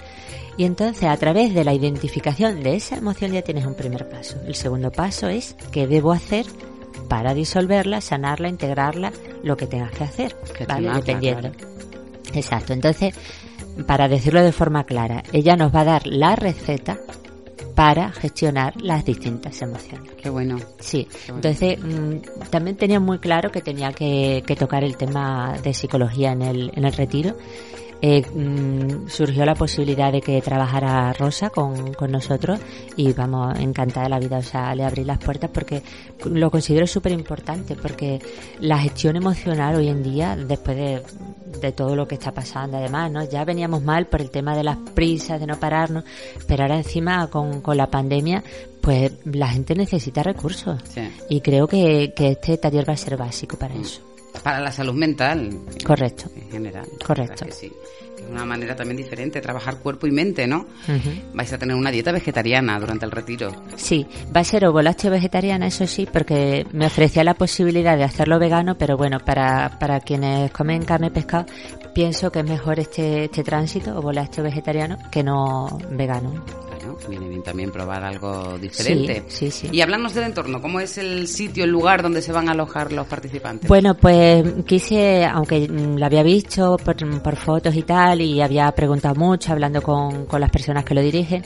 Y 0.58 0.66
entonces, 0.66 1.04
a 1.04 1.18
través 1.18 1.54
de 1.54 1.64
la 1.64 1.74
identificación 1.74 2.64
de 2.64 2.76
esa 2.76 2.98
emoción 2.98 3.32
ya 3.32 3.42
tienes 3.42 3.66
un 3.66 3.76
primer 3.76 4.10
paso. 4.10 4.38
El 4.46 4.56
segundo 4.56 4.92
paso 4.92 5.28
es 5.28 5.56
qué 5.72 5.88
debo 5.88 6.12
hacer 6.12 6.46
para 7.08 7.34
disolverla, 7.34 8.02
sanarla, 8.02 8.50
integrarla, 8.50 9.12
lo 9.44 9.56
que 9.56 9.68
tengas 9.68 9.92
que 9.92 10.04
hacer, 10.04 10.36
que 10.58 10.66
¿vale? 10.66 10.92
Dependiendo. 10.92 11.52
Claro. 11.52 11.78
Exacto. 12.34 12.74
Entonces, 12.74 13.14
para 13.86 14.08
decirlo 14.08 14.42
de 14.42 14.52
forma 14.52 14.86
clara, 14.86 15.24
ella 15.32 15.56
nos 15.56 15.74
va 15.74 15.82
a 15.82 15.86
dar 15.86 16.08
la 16.08 16.36
receta 16.36 16.98
para 17.78 18.12
gestionar 18.12 18.74
las 18.82 19.06
distintas 19.06 19.62
emociones. 19.62 20.12
Qué 20.16 20.32
bueno. 20.32 20.58
Sí, 20.80 21.04
Qué 21.06 21.32
bueno. 21.32 21.48
entonces 21.48 21.78
mmm, 21.80 22.48
también 22.50 22.76
tenía 22.76 23.00
muy 23.00 23.20
claro 23.20 23.52
que 23.52 23.62
tenía 23.62 23.94
que, 23.94 24.44
que, 24.48 24.56
tocar 24.56 24.84
el 24.84 24.98
tema 24.98 25.54
de 25.62 25.76
psicología 25.76 26.32
en 26.32 26.42
el, 26.42 26.72
en 26.74 26.86
el 26.86 26.94
retiro 26.94 27.36
eh, 28.02 28.24
mmm, 28.32 29.08
surgió 29.08 29.46
la 29.46 29.56
posibilidad 29.56 30.12
de 30.12 30.22
que 30.22 30.42
trabajara 30.42 31.14
Rosa 31.14 31.50
con, 31.50 31.94
con 31.94 32.12
nosotros 32.12 32.60
y 32.96 33.12
vamos, 33.14 33.58
encantada 33.60 34.04
de 34.04 34.10
la 34.10 34.20
vida, 34.20 34.38
o 34.38 34.44
sea, 34.44 34.76
le 34.76 34.84
abrí 34.84 35.04
las 35.04 35.18
puertas 35.18 35.50
porque 35.52 35.82
lo 36.26 36.52
considero 36.52 36.86
súper 36.86 37.12
importante 37.12 37.76
porque 37.76 38.20
la 38.60 38.78
gestión 38.78 39.16
emocional 39.16 39.76
hoy 39.76 39.88
en 39.88 40.04
día, 40.04 40.36
después 40.36 40.78
de, 40.78 41.02
de 41.60 41.72
todo 41.72 41.96
lo 41.96 42.08
que 42.08 42.16
está 42.16 42.32
pasando 42.32 42.78
además, 42.78 43.12
¿no? 43.12 43.28
Ya 43.28 43.44
veníamos 43.46 43.82
mal 43.82 44.08
por 44.08 44.22
el 44.22 44.30
tema 44.30 44.56
de 44.56 44.64
las 44.64 44.78
prisas, 44.94 45.40
de 45.40 45.48
no 45.48 45.60
pararnos, 45.60 46.04
pero 46.48 46.64
ahora 46.64 46.78
encima 46.78 47.28
con, 47.28 47.62
con 47.62 47.78
la 47.78 47.88
pandemia, 47.88 48.44
pues 48.82 49.12
la 49.26 49.50
gente 49.50 49.76
necesita 49.76 50.24
recursos 50.24 50.82
sí. 50.88 51.02
y 51.30 51.42
creo 51.42 51.68
que, 51.68 52.14
que 52.16 52.30
este 52.30 52.58
taller 52.58 52.88
va 52.88 52.94
a 52.94 52.98
ser 52.98 53.18
básico 53.18 53.58
para 53.58 53.76
eso 53.76 54.02
Para 54.48 54.62
la 54.62 54.72
salud 54.72 54.94
mental. 54.94 55.60
Correcto. 55.86 56.32
En 56.34 56.50
general. 56.50 56.88
Correcto. 57.06 57.44
Que 57.48 57.52
sí. 57.52 57.70
Es 58.18 58.24
una 58.32 58.46
manera 58.46 58.78
también 58.78 58.96
diferente, 58.96 59.42
trabajar 59.42 59.80
cuerpo 59.80 60.08
y 60.08 60.12
mente, 60.12 60.48
¿no? 60.48 60.66
Vais 61.34 61.52
a 61.52 61.58
tener 61.58 61.76
una 61.76 61.92
dieta 61.92 62.14
vegetariana 62.14 62.80
durante 62.80 63.04
el 63.04 63.12
retiro. 63.12 63.52
Sí, 63.76 64.08
va 64.34 64.40
a 64.40 64.44
ser 64.46 64.66
ovo 64.66 64.82
lácteo 64.82 65.12
vegetariana, 65.12 65.68
eso 65.68 65.86
sí, 65.86 66.08
porque 66.10 66.66
me 66.72 66.86
ofrecía 66.86 67.26
la 67.26 67.34
posibilidad 67.34 67.98
de 67.98 68.06
hacerlo 68.06 68.40
vegano, 68.40 68.78
pero 68.78 68.96
bueno, 68.96 69.20
para, 69.20 69.78
para 69.80 70.00
quienes 70.00 70.50
comen 70.52 70.86
carne 70.86 71.08
y 71.08 71.10
pescado, 71.10 71.46
pienso 71.94 72.32
que 72.32 72.40
es 72.40 72.46
mejor 72.46 72.80
este, 72.80 73.26
este 73.26 73.44
tránsito, 73.44 74.00
ovo 74.00 74.14
lácteo 74.14 74.46
vegetariano, 74.46 74.98
que 75.12 75.24
no 75.24 75.78
vegano. 75.92 76.67
Bueno, 77.08 77.22
viene 77.22 77.30
bien 77.30 77.44
también 77.44 77.72
probar 77.72 78.04
algo 78.04 78.58
diferente. 78.58 79.24
Sí, 79.28 79.50
sí, 79.50 79.68
sí. 79.68 79.70
Y 79.72 79.82
hablarnos 79.82 80.14
del 80.14 80.26
entorno, 80.26 80.62
¿cómo 80.62 80.80
es 80.80 80.98
el 80.98 81.28
sitio, 81.28 81.64
el 81.64 81.70
lugar 81.70 82.02
donde 82.02 82.22
se 82.22 82.32
van 82.32 82.50
a 82.50 82.52
alojar 82.52 82.92
los 82.92 83.08
participantes? 83.08 83.68
Bueno, 83.68 83.96
pues 83.96 84.44
quise, 84.66 85.26
aunque 85.26 85.68
lo 85.68 86.06
había 86.06 86.24
visto 86.24 86.78
por, 86.78 86.96
por 87.22 87.36
fotos 87.36 87.76
y 87.76 87.84
tal, 87.84 88.22
y 88.22 88.42
había 88.42 88.72
preguntado 88.72 89.16
mucho 89.16 89.52
hablando 89.52 89.82
con, 89.82 90.26
con 90.26 90.42
las 90.42 90.50
personas 90.50 90.84
que 90.84 90.94
lo 90.94 91.02
dirigen, 91.02 91.44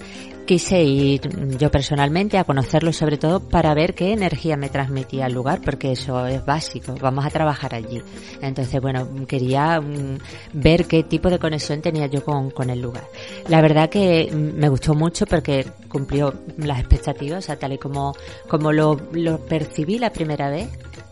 quise 0.52 0.84
ir 0.84 1.22
yo 1.58 1.72
personalmente 1.72 2.38
a 2.38 2.44
conocerlo 2.44 2.92
sobre 2.92 3.18
todo 3.18 3.40
para 3.40 3.74
ver 3.74 3.96
qué 3.96 4.12
energía 4.12 4.58
me 4.58 4.68
transmitía 4.68 5.28
el 5.28 5.34
lugar, 5.34 5.62
porque 5.64 5.94
eso 5.94 6.28
es 6.28 6.44
básico, 6.44 6.94
vamos 7.00 7.26
a 7.26 7.30
trabajar 7.30 7.74
allí. 7.74 8.02
Entonces, 8.42 8.82
bueno, 8.82 9.08
quería 9.30 9.80
mm, 9.80 10.18
ver 10.52 10.88
qué 10.88 11.04
tipo 11.04 11.30
de 11.30 11.40
conexión 11.40 11.82
tenía 11.82 12.08
yo 12.08 12.26
con, 12.26 12.52
con 12.52 12.70
el 12.70 12.82
lugar. 12.82 13.06
La 13.48 13.62
verdad 13.62 13.90
que 13.90 14.30
mm, 14.30 14.60
me 14.60 14.68
gustó 14.68 14.94
mucho 14.94 15.26
porque 15.26 15.66
cumplió 15.88 16.34
las 16.58 16.80
expectativas, 16.80 17.46
o 17.46 17.48
sea, 17.48 17.58
tal 17.58 17.72
y 17.72 17.78
como, 17.78 18.14
como 18.50 18.74
lo, 18.74 19.00
lo 19.14 19.40
percibí 19.46 20.00
la 20.00 20.12
primera 20.12 20.50
vez, 20.50 20.68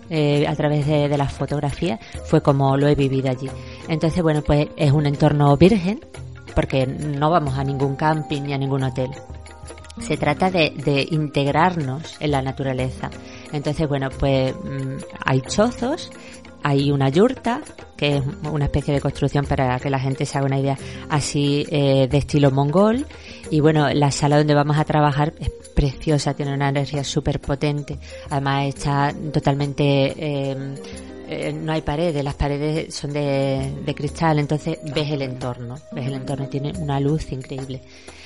eh, 0.09 0.47
a 0.47 0.55
través 0.57 0.85
de, 0.85 1.07
de 1.07 1.17
las 1.17 1.31
fotografías 1.31 1.97
fue 2.25 2.41
como 2.41 2.75
lo 2.75 2.89
he 2.89 2.95
vivido 2.95 3.29
allí. 3.29 3.49
Entonces, 3.87 4.21
bueno, 4.21 4.41
pues 4.41 4.67
es 4.75 4.91
un 4.91 5.05
entorno 5.05 5.55
virgen 5.55 6.01
porque 6.55 6.85
no 6.87 7.29
vamos 7.29 7.57
a 7.57 7.63
ningún 7.63 7.95
camping 7.95 8.43
ni 8.43 8.53
a 8.53 8.57
ningún 8.57 8.83
hotel. 8.83 9.09
Se 9.99 10.17
trata 10.17 10.49
de, 10.49 11.07
integrarnos 11.11 12.15
en 12.19 12.31
la 12.31 12.41
naturaleza. 12.41 13.09
Entonces, 13.51 13.87
bueno, 13.87 14.09
pues 14.17 14.53
mm, 14.55 14.97
hay 15.25 15.41
chozos, 15.41 16.11
hay 16.63 16.91
una 16.91 17.09
yurta, 17.09 17.61
que 17.97 18.17
es 18.17 18.23
una 18.49 18.65
especie 18.65 18.93
de 18.93 19.01
construcción 19.01 19.45
para 19.45 19.77
que 19.79 19.89
la 19.89 19.99
gente 19.99 20.25
se 20.25 20.37
haga 20.37 20.47
una 20.47 20.59
idea 20.59 20.77
así 21.09 21.65
eh, 21.69 22.07
de 22.09 22.17
estilo 22.17 22.51
mongol. 22.51 23.05
Y 23.49 23.59
bueno, 23.59 23.89
la 23.89 24.11
sala 24.11 24.37
donde 24.37 24.53
vamos 24.53 24.77
a 24.77 24.85
trabajar 24.85 25.33
es 25.39 25.49
preciosa, 25.75 26.33
tiene 26.33 26.53
una 26.53 26.69
energía 26.69 27.03
súper 27.03 27.41
potente. 27.41 27.99
Además 28.29 28.67
está 28.67 29.13
totalmente... 29.33 30.13
eh, 30.17 30.75
eh, 31.31 31.53
no 31.53 31.71
hay 31.71 31.81
paredes, 31.81 32.23
las 32.23 32.33
paredes 32.33 32.93
son 32.95 33.13
de, 33.13 33.71
de 33.85 33.95
cristal, 33.95 34.39
entonces 34.39 34.79
ves 34.95 35.11
el 35.11 35.21
entorno, 35.21 35.77
ves 35.91 36.07
el 36.07 36.13
entorno 36.13 36.47
tiene 36.47 36.73
una 36.79 36.99
luz 36.99 37.31
increíble. 37.31 37.81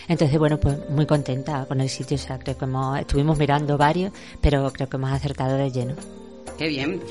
Entonces, 0.07 0.39
bueno, 0.39 0.57
pues 0.57 0.89
muy 0.89 1.05
contenta 1.05 1.65
con 1.65 1.81
el 1.81 1.89
sitio, 1.89 2.15
o 2.15 2.19
sea, 2.19 2.39
creo 2.39 2.57
que 2.57 2.63
hemos, 2.63 2.98
estuvimos 2.98 3.38
mirando 3.38 3.77
varios, 3.77 4.13
pero 4.39 4.72
creo 4.72 4.88
que 4.88 4.95
hemos 4.95 5.12
acertado 5.12 5.57
de 5.57 5.69
lleno. 5.69 5.95
Qué 6.57 6.67
bien. 6.67 7.01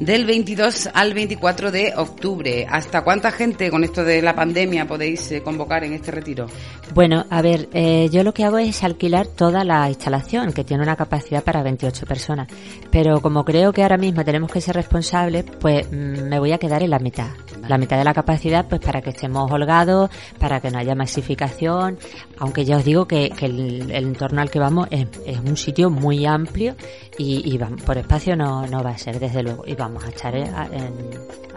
Del 0.00 0.26
22 0.26 0.90
al 0.94 1.14
24 1.14 1.70
de 1.72 1.92
octubre. 1.96 2.66
¿Hasta 2.70 3.02
cuánta 3.02 3.32
gente 3.32 3.70
con 3.70 3.84
esto 3.84 4.04
de 4.04 4.22
la 4.22 4.34
pandemia 4.34 4.86
podéis 4.86 5.30
eh, 5.32 5.42
convocar 5.42 5.84
en 5.84 5.92
este 5.92 6.10
retiro? 6.10 6.46
Bueno, 6.94 7.26
a 7.30 7.42
ver, 7.42 7.68
eh, 7.72 8.08
yo 8.10 8.22
lo 8.22 8.32
que 8.32 8.44
hago 8.44 8.58
es 8.58 8.84
alquilar 8.84 9.26
toda 9.26 9.64
la 9.64 9.88
instalación, 9.88 10.52
que 10.52 10.64
tiene 10.64 10.82
una 10.82 10.96
capacidad 10.96 11.42
para 11.42 11.62
28 11.62 12.06
personas. 12.06 12.48
Pero 12.90 13.20
como 13.20 13.44
creo 13.44 13.72
que 13.72 13.82
ahora 13.82 13.98
mismo 13.98 14.24
tenemos 14.24 14.52
que 14.52 14.60
ser 14.60 14.76
responsables, 14.76 15.44
pues 15.60 15.90
mm, 15.90 16.28
me 16.28 16.38
voy 16.38 16.52
a 16.52 16.58
quedar 16.58 16.82
en 16.82 16.90
la 16.90 16.98
mitad. 16.98 17.30
La 17.68 17.78
mitad 17.78 17.98
de 17.98 18.04
la 18.04 18.14
capacidad, 18.14 18.66
pues 18.66 18.80
para 18.80 19.00
que 19.00 19.10
estemos 19.10 19.50
holgados, 19.50 20.10
para 20.38 20.60
que 20.60 20.70
no 20.70 20.78
haya 20.78 20.94
masificación. 20.94 21.98
Aunque 22.38 22.64
ya 22.64 22.76
os 22.78 22.84
digo 22.84 23.06
que, 23.06 23.30
que 23.30 23.46
el, 23.46 23.90
el 23.90 24.06
entorno 24.06 24.40
al 24.40 24.50
que 24.50 24.58
vamos 24.58 24.88
es, 24.90 25.06
es 25.26 25.38
un 25.38 25.56
sitio 25.56 25.90
muy 25.90 26.26
amplio 26.26 26.74
y, 27.18 27.52
y 27.52 27.58
vamos, 27.58 27.82
por 27.82 27.98
espacio 27.98 28.36
no, 28.36 28.66
no 28.66 28.82
va 28.82 28.90
a 28.90 28.98
ser, 28.98 29.18
desde 29.18 29.42
luego. 29.42 29.64
Y 29.66 29.74
vamos 29.74 30.04
a 30.04 30.08
echar 30.08 30.34
en, 30.36 30.52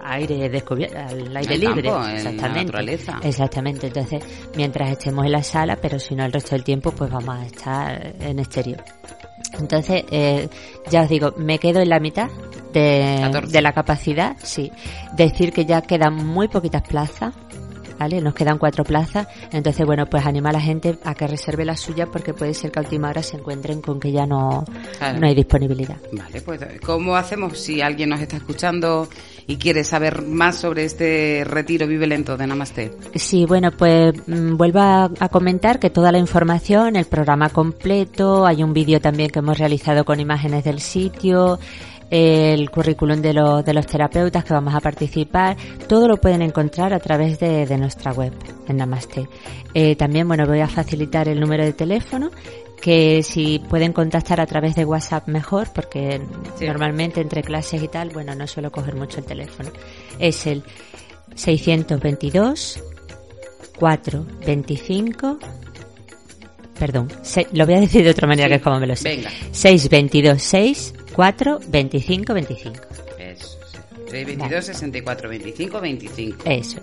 aire 0.03 0.50
descubierto, 0.50 0.98
al 0.98 1.38
aire 1.38 1.53
el 1.56 1.62
libre. 1.62 1.84
campo, 1.84 2.00
en 2.00 2.08
la 2.08 2.15
exactamente. 2.15 2.60
naturaleza. 2.65 3.20
Exactamente. 3.24 3.88
Entonces, 3.88 4.24
mientras 4.56 4.91
estemos 4.91 5.25
en 5.25 5.32
la 5.32 5.44
sala, 5.44 5.77
pero 5.82 6.00
si 6.00 6.15
no 6.15 6.25
el 6.25 6.32
resto 6.32 6.51
del 6.56 6.63
tiempo, 6.63 6.91
pues 6.91 7.10
vamos 7.12 7.36
a 7.36 7.46
estar 7.46 8.15
en 8.20 8.39
exterior. 8.39 8.84
Entonces, 9.60 10.03
eh, 10.12 10.50
ya 10.89 11.03
os 11.03 11.10
digo, 11.10 11.33
me 11.38 11.60
quedo 11.60 11.79
en 11.81 11.89
la 11.89 12.00
mitad 12.00 12.29
de, 12.74 13.19
14. 13.21 13.51
de 13.51 13.62
la 13.62 13.74
capacidad, 13.74 14.36
sí. 14.43 14.71
Decir 15.13 15.53
que 15.53 15.65
ya 15.65 15.81
quedan 15.81 16.15
muy 16.15 16.48
poquitas 16.48 16.83
plazas, 16.83 17.33
¿vale? 18.01 18.20
Nos 18.20 18.34
quedan 18.34 18.58
cuatro 18.58 18.84
plazas. 18.84 19.27
Entonces, 19.51 19.86
bueno, 19.86 20.08
pues 20.08 20.25
anima 20.25 20.50
a 20.50 20.53
la 20.53 20.60
gente 20.62 20.98
a 21.03 21.13
que 21.13 21.27
reserve 21.27 21.65
la 21.65 21.77
suya 21.77 22.08
porque 22.08 22.34
puede 22.34 22.53
ser 22.55 22.72
que 22.72 22.79
a 22.79 22.81
última 22.81 23.10
hora 23.10 23.22
se 23.22 23.38
encuentren 23.38 23.79
con 23.81 24.00
que 24.00 24.12
ya 24.12 24.25
no, 24.25 24.65
Claro. 24.98 25.20
no 25.20 25.27
hay 25.27 25.36
disponibilidad. 25.36 25.98
Vale, 26.12 26.41
pues 26.41 26.60
¿cómo 26.84 27.15
hacemos 27.15 27.58
si 27.60 27.79
alguien 27.81 28.10
nos 28.10 28.20
está 28.20 28.38
escuchando 28.38 29.08
y 29.46 29.58
quiere 29.58 29.84
saber 29.84 30.24
más 30.24 30.55
sobre 30.55 30.86
este 30.86 31.43
retiro 31.46 31.86
Vive 31.88 32.08
Lento 32.08 32.38
de 32.38 32.48
Namaste? 32.48 32.91
Sí, 33.15 33.46
bueno, 33.46 33.70
pues 33.72 34.13
mm, 34.27 34.55
vuelvo 34.58 34.79
a, 34.79 35.12
a 35.20 35.29
comentar 35.29 35.77
que 35.79 35.89
toda 35.91 36.12
la 36.12 36.17
información, 36.17 36.96
el 36.96 37.05
programa 37.05 37.50
completo, 37.50 38.46
hay 38.48 38.63
un 38.63 38.74
vídeo 38.74 39.00
también 39.00 39.29
que 39.29 39.39
hemos 39.39 39.58
realizado 39.60 40.05
con 40.05 40.20
imágenes 40.20 40.63
del 40.63 40.79
sitio, 40.79 41.60
el 42.12 42.70
currículum 42.70 43.22
de, 43.22 43.34
los 43.34 43.63
de 43.65 43.74
los 43.74 43.88
terapeutas 43.88 44.44
que 44.44 44.53
vamos 44.53 44.75
a 44.75 44.82
participar, 44.82 45.56
todo 45.88 46.08
lo 46.10 46.18
pueden 46.18 46.41
encontrar 46.41 46.94
a 46.94 47.00
través 47.00 47.39
de, 47.39 47.65
de 47.65 47.77
nuestra 47.77 48.12
web 48.12 48.34
en 48.68 48.77
Namaste. 48.77 49.27
Eh, 49.74 49.96
también, 49.96 50.27
bueno, 50.27 50.46
voy 50.46 50.60
a 50.60 50.68
facilitar 50.68 51.30
el 51.30 51.39
número 51.39 51.63
de 51.63 51.74
teléfono 51.74 52.30
que 52.82 53.24
si 53.24 53.60
pueden 53.60 53.94
contactar 53.94 54.41
a 54.41 54.46
través 54.46 54.75
de 54.75 54.84
WhatsApp 54.86 55.27
mejor, 55.27 55.70
porque 55.74 56.20
Sí. 56.58 56.65
normalmente 56.65 57.22
entre 57.22 57.44
clases 57.44 57.82
y 57.82 57.88
tal, 57.88 58.10
bueno, 58.10 58.36
no 58.36 58.46
suelo 58.48 58.72
coger 58.72 58.96
mucho 58.96 59.20
el 59.20 59.25
teléfono. 59.25 59.70
Es 60.20 60.46
el 60.48 60.63
622 61.36 62.84
4 63.80 64.25
25 64.46 65.39
perdón, 66.81 67.07
se- 67.21 67.45
lo 67.53 67.65
voy 67.67 67.75
a 67.75 67.79
decir 67.81 68.03
de 68.03 68.09
otra 68.09 68.27
manera 68.27 68.47
Sí. 68.47 68.50
que 68.50 68.55
es 68.55 68.61
como 68.63 68.79
me 68.79 68.88
lo 68.88 68.95
sé. 68.95 69.09
Venga. 69.15 69.29
622 69.51 70.41
6 70.41 70.93
4 71.13 71.59
25 71.67 72.33
25. 72.33 72.75
Eso, 73.19 73.47
sí. 73.71 73.77
322 74.09 74.65
64 74.65 75.29
25 75.29 75.79
25. 75.79 76.38
Eso. 76.45 76.79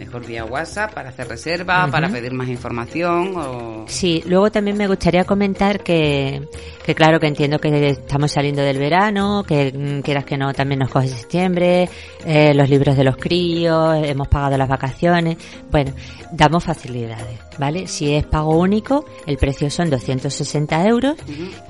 Mejor 0.00 0.26
vía 0.26 0.46
WhatsApp 0.46 0.94
para 0.94 1.10
hacer 1.10 1.28
reserva, 1.28 1.86
para 1.90 2.08
pedir 2.08 2.32
más 2.32 2.48
información 2.48 3.34
o... 3.36 3.84
Sí, 3.86 4.24
luego 4.26 4.50
también 4.50 4.78
me 4.78 4.86
gustaría 4.86 5.24
comentar 5.24 5.82
que, 5.82 6.48
que 6.86 6.94
claro 6.94 7.20
que 7.20 7.26
entiendo 7.26 7.58
que 7.58 7.90
estamos 7.90 8.32
saliendo 8.32 8.62
del 8.62 8.78
verano, 8.78 9.44
que 9.46 9.70
mm, 9.70 10.00
quieras 10.00 10.24
que 10.24 10.38
no 10.38 10.54
también 10.54 10.78
nos 10.78 10.88
coge 10.88 11.08
septiembre, 11.08 11.90
eh, 12.24 12.54
los 12.54 12.70
libros 12.70 12.96
de 12.96 13.04
los 13.04 13.18
críos, 13.18 14.02
hemos 14.02 14.26
pagado 14.28 14.56
las 14.56 14.70
vacaciones. 14.70 15.36
Bueno, 15.70 15.92
damos 16.32 16.64
facilidades, 16.64 17.38
¿vale? 17.58 17.86
Si 17.86 18.14
es 18.14 18.24
pago 18.24 18.58
único, 18.58 19.04
el 19.26 19.36
precio 19.36 19.68
son 19.68 19.90
260 19.90 20.86
euros 20.86 21.16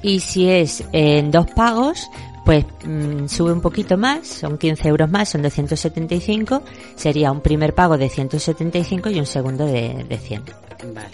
y 0.02 0.20
si 0.20 0.48
es 0.48 0.84
en 0.92 1.32
dos 1.32 1.46
pagos, 1.50 2.08
pues 2.50 2.64
mm, 2.84 3.28
sube 3.28 3.52
un 3.52 3.60
poquito 3.60 3.96
más, 3.96 4.26
son 4.26 4.58
15 4.58 4.88
euros 4.88 5.08
más, 5.08 5.28
son 5.28 5.40
275, 5.42 6.64
sería 6.96 7.30
un 7.30 7.42
primer 7.42 7.76
pago 7.76 7.96
de 7.96 8.08
175 8.08 9.08
y 9.10 9.20
un 9.20 9.26
segundo 9.26 9.66
de, 9.66 10.04
de 10.08 10.18
100. 10.18 10.42
Vale. 10.92 11.10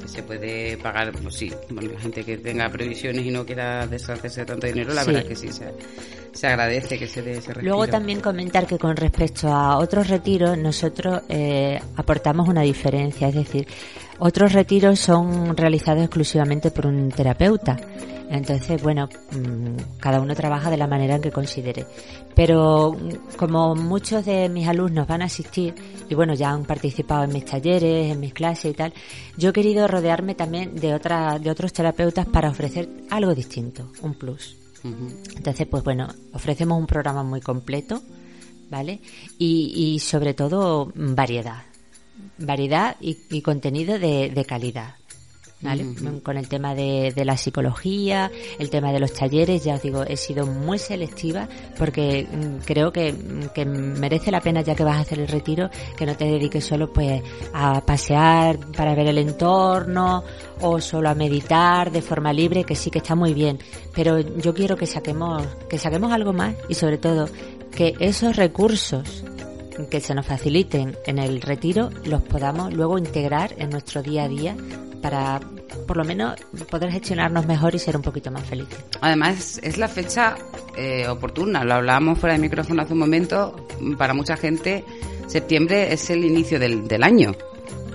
Que 0.00 0.06
se 0.06 0.22
puede 0.22 0.76
pagar, 0.76 1.10
pues 1.10 1.34
sí, 1.34 1.52
bueno, 1.70 1.90
la 1.94 1.98
gente 1.98 2.22
que 2.22 2.38
tenga 2.38 2.68
previsiones 2.68 3.26
y 3.26 3.32
no 3.32 3.44
quiera 3.44 3.84
deshacerse 3.88 4.42
de 4.42 4.46
tanto 4.46 4.68
dinero, 4.68 4.94
la 4.94 5.02
Sí. 5.02 5.06
verdad 5.10 5.22
es 5.24 5.28
que 5.40 5.48
sí, 5.48 5.52
se, 5.52 5.74
se 6.32 6.46
agradece 6.46 6.96
que 7.00 7.08
se 7.08 7.20
dé 7.20 7.32
ese 7.32 7.48
respiro. 7.54 7.62
Luego 7.62 7.88
también 7.88 8.20
comentar 8.20 8.64
que 8.64 8.78
con 8.78 8.94
respecto 8.94 9.48
a 9.48 9.78
otros 9.78 10.06
retiros, 10.06 10.56
nosotros 10.56 11.22
eh, 11.28 11.80
aportamos 11.96 12.48
una 12.48 12.62
diferencia, 12.62 13.26
es 13.26 13.34
decir, 13.34 13.66
otros 14.18 14.52
retiros 14.52 14.98
son 15.00 15.56
realizados 15.56 16.02
exclusivamente 16.02 16.70
por 16.70 16.86
un 16.86 17.10
terapeuta. 17.10 17.76
Entonces, 18.28 18.82
bueno, 18.82 19.08
mm, 19.32 19.98
cada 20.00 20.20
uno 20.20 20.34
trabaja 20.34 20.70
de 20.70 20.76
la 20.76 20.86
manera 20.86 21.16
en 21.16 21.22
que 21.22 21.30
considere. 21.30 21.86
Pero 22.34 22.92
mm, 22.92 23.36
como 23.36 23.74
muchos 23.74 24.24
de 24.24 24.48
mis 24.48 24.66
alumnos 24.66 25.06
van 25.06 25.22
a 25.22 25.26
asistir 25.26 25.74
y 26.08 26.14
bueno, 26.14 26.34
ya 26.34 26.50
han 26.50 26.64
participado 26.64 27.24
en 27.24 27.32
mis 27.32 27.44
talleres, 27.44 28.12
en 28.12 28.20
mis 28.20 28.32
clases 28.32 28.72
y 28.72 28.74
tal, 28.74 28.92
yo 29.36 29.50
he 29.50 29.52
querido 29.52 29.86
rodearme 29.86 30.34
también 30.34 30.74
de 30.74 30.94
otra, 30.94 31.38
de 31.38 31.50
otros 31.50 31.72
terapeutas 31.72 32.26
para 32.26 32.50
ofrecer 32.50 32.88
algo 33.10 33.34
distinto, 33.34 33.90
un 34.02 34.14
plus. 34.14 34.56
Entonces, 35.36 35.66
pues 35.66 35.82
bueno, 35.82 36.06
ofrecemos 36.32 36.78
un 36.78 36.86
programa 36.86 37.24
muy 37.24 37.40
completo, 37.40 38.02
¿vale? 38.70 39.00
Y, 39.36 39.72
y 39.74 39.98
sobre 39.98 40.32
todo 40.32 40.92
mm, 40.94 41.14
variedad. 41.16 41.64
Variedad 42.38 42.96
y, 43.00 43.18
y 43.30 43.42
contenido 43.42 43.98
de, 43.98 44.30
de 44.30 44.44
calidad. 44.44 44.94
¿vale? 45.60 45.84
Con 46.22 46.36
el 46.36 46.48
tema 46.48 46.74
de, 46.74 47.12
de, 47.14 47.24
la 47.24 47.36
psicología, 47.36 48.30
el 48.58 48.68
tema 48.68 48.92
de 48.92 49.00
los 49.00 49.12
talleres, 49.12 49.64
ya 49.64 49.74
os 49.74 49.82
digo, 49.82 50.04
he 50.04 50.16
sido 50.16 50.46
muy 50.46 50.78
selectiva 50.78 51.48
porque 51.78 52.26
mm, 52.30 52.64
creo 52.64 52.92
que, 52.92 53.14
que, 53.54 53.64
merece 53.64 54.30
la 54.30 54.40
pena 54.40 54.60
ya 54.60 54.74
que 54.74 54.84
vas 54.84 54.96
a 54.96 55.00
hacer 55.00 55.18
el 55.18 55.28
retiro 55.28 55.70
que 55.96 56.06
no 56.06 56.16
te 56.16 56.26
dediques 56.26 56.64
solo 56.64 56.92
pues 56.92 57.22
a 57.54 57.80
pasear 57.80 58.58
para 58.76 58.94
ver 58.94 59.08
el 59.08 59.18
entorno 59.18 60.22
o 60.60 60.80
solo 60.80 61.08
a 61.08 61.14
meditar 61.14 61.90
de 61.90 62.02
forma 62.02 62.32
libre, 62.32 62.64
que 62.64 62.74
sí 62.74 62.90
que 62.90 62.98
está 62.98 63.14
muy 63.14 63.32
bien, 63.32 63.58
pero 63.94 64.20
yo 64.20 64.54
quiero 64.54 64.76
que 64.76 64.86
saquemos 64.86 65.46
que 65.68 65.78
saquemos 65.78 66.12
algo 66.12 66.32
más 66.32 66.54
y 66.68 66.74
sobre 66.74 66.98
todo 66.98 67.28
que 67.74 67.94
esos 67.98 68.36
recursos 68.36 69.24
que 69.90 70.00
se 70.00 70.14
nos 70.14 70.26
faciliten 70.26 70.96
en 71.06 71.18
el 71.18 71.40
retiro 71.40 71.90
los 72.04 72.22
podamos 72.22 72.72
luego 72.72 72.98
integrar 72.98 73.54
en 73.58 73.70
nuestro 73.70 74.02
día 74.02 74.24
a 74.24 74.28
día 74.28 74.56
para 75.02 75.40
por 75.86 75.96
lo 75.96 76.04
menos 76.04 76.34
poder 76.70 76.90
gestionarnos 76.90 77.46
mejor 77.46 77.74
y 77.74 77.78
ser 77.78 77.96
un 77.96 78.02
poquito 78.02 78.30
más 78.30 78.44
felices. 78.44 78.78
Además, 79.00 79.60
es 79.62 79.78
la 79.78 79.88
fecha 79.88 80.36
eh, 80.76 81.06
oportuna, 81.08 81.64
lo 81.64 81.74
hablábamos 81.74 82.18
fuera 82.18 82.34
de 82.34 82.40
micrófono 82.40 82.82
hace 82.82 82.92
un 82.92 82.98
momento, 83.00 83.68
para 83.98 84.14
mucha 84.14 84.36
gente 84.36 84.84
septiembre 85.26 85.92
es 85.92 86.08
el 86.10 86.24
inicio 86.24 86.58
del, 86.58 86.88
del 86.88 87.02
año. 87.02 87.32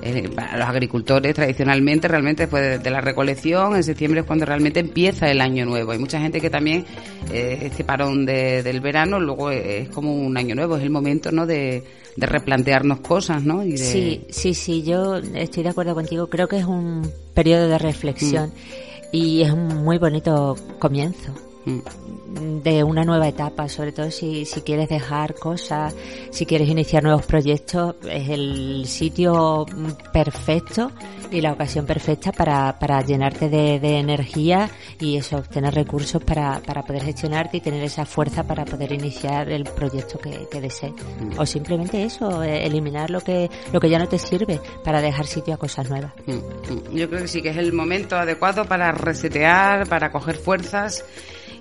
Eh, 0.01 0.29
para 0.29 0.57
los 0.57 0.67
agricultores 0.67 1.35
tradicionalmente, 1.35 2.07
realmente 2.07 2.43
después 2.43 2.81
de, 2.81 2.89
la 2.89 3.01
recolección, 3.01 3.75
en 3.75 3.83
septiembre 3.83 4.21
es 4.21 4.25
cuando 4.25 4.45
realmente 4.45 4.79
empieza 4.79 5.29
el 5.29 5.41
año 5.41 5.65
nuevo. 5.65 5.91
Hay 5.91 5.99
mucha 5.99 6.19
gente 6.19 6.41
que 6.41 6.49
también, 6.49 6.85
eh, 7.31 7.59
este 7.61 7.83
parón 7.83 8.25
del 8.25 8.81
verano, 8.81 9.19
luego 9.19 9.51
es 9.51 9.89
como 9.89 10.13
un 10.13 10.37
año 10.37 10.55
nuevo, 10.55 10.77
es 10.77 10.83
el 10.83 10.89
momento 10.89 11.31
¿no? 11.31 11.45
de, 11.45 11.83
replantearnos 12.17 12.99
cosas, 13.01 13.43
¿no? 13.43 13.63
Y 13.63 13.77
Sí, 13.77 14.25
sí, 14.29 14.53
sí, 14.53 14.83
yo 14.83 15.17
estoy 15.17 15.63
de 15.63 15.69
acuerdo 15.69 15.93
contigo. 15.93 16.27
Creo 16.27 16.47
que 16.47 16.57
es 16.57 16.65
un 16.65 17.09
periodo 17.33 17.67
de 17.67 17.77
reflexión 17.77 18.49
mm. 18.49 19.15
y 19.15 19.41
es 19.43 19.51
un 19.51 19.83
muy 19.83 19.97
bonito 19.97 20.55
comienzo. 20.79 21.50
De 21.65 22.83
una 22.83 23.03
nueva 23.03 23.27
etapa, 23.27 23.69
sobre 23.69 23.91
todo 23.91 24.09
si, 24.09 24.45
si 24.45 24.61
quieres 24.61 24.89
dejar 24.89 25.35
cosas, 25.35 25.93
si 26.31 26.45
quieres 26.45 26.69
iniciar 26.69 27.03
nuevos 27.03 27.25
proyectos, 27.25 27.95
es 28.09 28.29
el 28.29 28.85
sitio 28.87 29.65
perfecto 30.11 30.91
y 31.31 31.41
la 31.41 31.53
ocasión 31.53 31.85
perfecta 31.85 32.31
para, 32.31 32.77
para 32.77 33.01
llenarte 33.01 33.49
de, 33.49 33.79
de 33.79 33.99
energía 33.99 34.69
y 34.99 35.17
eso, 35.17 35.37
obtener 35.37 35.73
recursos 35.73 36.21
para, 36.23 36.59
para 36.59 36.83
poder 36.83 37.03
gestionarte 37.03 37.57
y 37.57 37.61
tener 37.61 37.83
esa 37.83 38.05
fuerza 38.05 38.43
para 38.43 38.65
poder 38.65 38.91
iniciar 38.91 39.49
el 39.49 39.63
proyecto 39.63 40.19
que, 40.19 40.47
que 40.51 40.61
desees. 40.61 40.93
Mm. 40.93 41.39
O 41.39 41.45
simplemente 41.45 42.03
eso, 42.03 42.43
eh, 42.43 42.65
eliminar 42.65 43.09
lo 43.09 43.21
que, 43.21 43.49
lo 43.71 43.79
que 43.79 43.89
ya 43.89 43.97
no 43.97 44.07
te 44.07 44.19
sirve 44.19 44.59
para 44.83 45.01
dejar 45.01 45.25
sitio 45.25 45.53
a 45.53 45.57
cosas 45.57 45.89
nuevas. 45.89 46.11
Mm, 46.25 46.33
mm. 46.33 46.95
Yo 46.95 47.09
creo 47.09 47.21
que 47.21 47.27
sí 47.27 47.41
que 47.41 47.49
es 47.49 47.57
el 47.57 47.71
momento 47.71 48.17
adecuado 48.17 48.65
para 48.65 48.91
resetear, 48.91 49.87
para 49.87 50.11
coger 50.11 50.35
fuerzas 50.35 51.05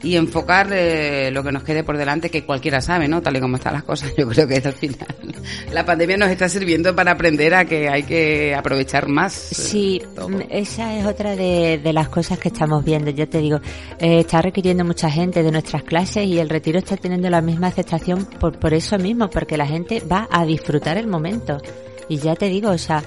y 0.03 0.17
enfocar 0.17 0.69
eh, 0.73 1.31
lo 1.31 1.43
que 1.43 1.53
nos 1.53 1.63
quede 1.63 1.85
por 1.85 1.97
delante, 1.97 2.31
que 2.31 2.45
cualquiera 2.45 2.81
sabe, 2.81 3.09
¿no? 3.09 3.21
Tal 3.21 3.37
y 3.37 3.41
como 3.41 3.57
están 3.57 3.75
las 3.75 3.83
cosas, 3.83 4.13
yo 4.19 4.29
creo 4.29 4.47
que 4.47 4.57
al 4.57 4.73
final 4.73 5.07
la 5.73 5.85
pandemia 5.85 6.17
nos 6.17 6.31
está 6.31 6.49
sirviendo 6.49 6.95
para 6.95 7.13
aprender 7.13 7.55
a 7.55 7.65
que 7.65 7.89
hay 7.89 8.03
que 8.03 8.55
aprovechar 8.55 9.09
más. 9.09 9.53
Eh, 9.53 9.55
sí, 9.55 10.03
esa 10.51 10.97
es 10.99 11.07
otra 11.07 11.37
de, 11.37 11.81
las 11.93 12.09
cosas 12.09 12.39
que 12.39 12.49
estamos 12.49 12.85
viendo. 12.85 13.11
Yo 13.11 13.29
te 13.29 13.39
digo, 13.39 13.61
eh, 13.99 14.21
está 14.21 14.43
requiriendo 14.43 14.85
mucha 14.85 15.11
gente 15.11 15.43
de 15.43 15.51
nuestras 15.51 15.83
clases 15.83 16.25
y 16.27 16.39
el 16.39 16.49
retiro 16.49 16.79
está 16.79 16.97
teniendo 16.97 17.29
la 17.31 17.41
misma 17.41 17.69
aceptación 17.69 18.27
por, 18.39 18.59
por 18.59 18.75
eso 18.75 18.99
mismo, 18.99 19.29
porque 19.29 19.57
la 19.57 19.67
gente 19.67 20.01
va 20.01 20.29
a 20.31 20.45
disfrutar 20.45 20.97
el 20.97 21.07
momento. 21.07 21.61
Y 22.09 22.19
ya 22.19 22.35
te 22.35 22.47
digo, 22.47 22.71
o 22.71 22.79
sea, 22.79 23.05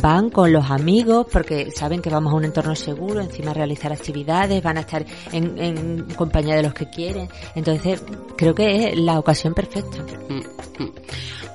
van 0.00 0.30
con 0.30 0.52
los 0.52 0.70
amigos 0.70 1.26
porque 1.30 1.70
saben 1.70 2.00
que 2.00 2.10
vamos 2.10 2.32
a 2.32 2.36
un 2.36 2.44
entorno 2.44 2.74
seguro, 2.74 3.20
encima 3.20 3.52
realizar 3.52 3.92
actividades, 3.92 4.62
van 4.62 4.78
a 4.78 4.80
estar 4.80 5.04
en, 5.32 6.06
compañía 6.16 6.56
de 6.56 6.62
los 6.62 6.74
que 6.74 6.88
quieren. 6.88 7.28
Entonces, 7.54 8.02
creo 8.36 8.54
que 8.54 8.90
es 8.90 8.98
la 8.98 9.18
ocasión 9.18 9.54
perfecta. 9.54 9.98
Mm, 10.28 10.82
mm. 10.82 10.92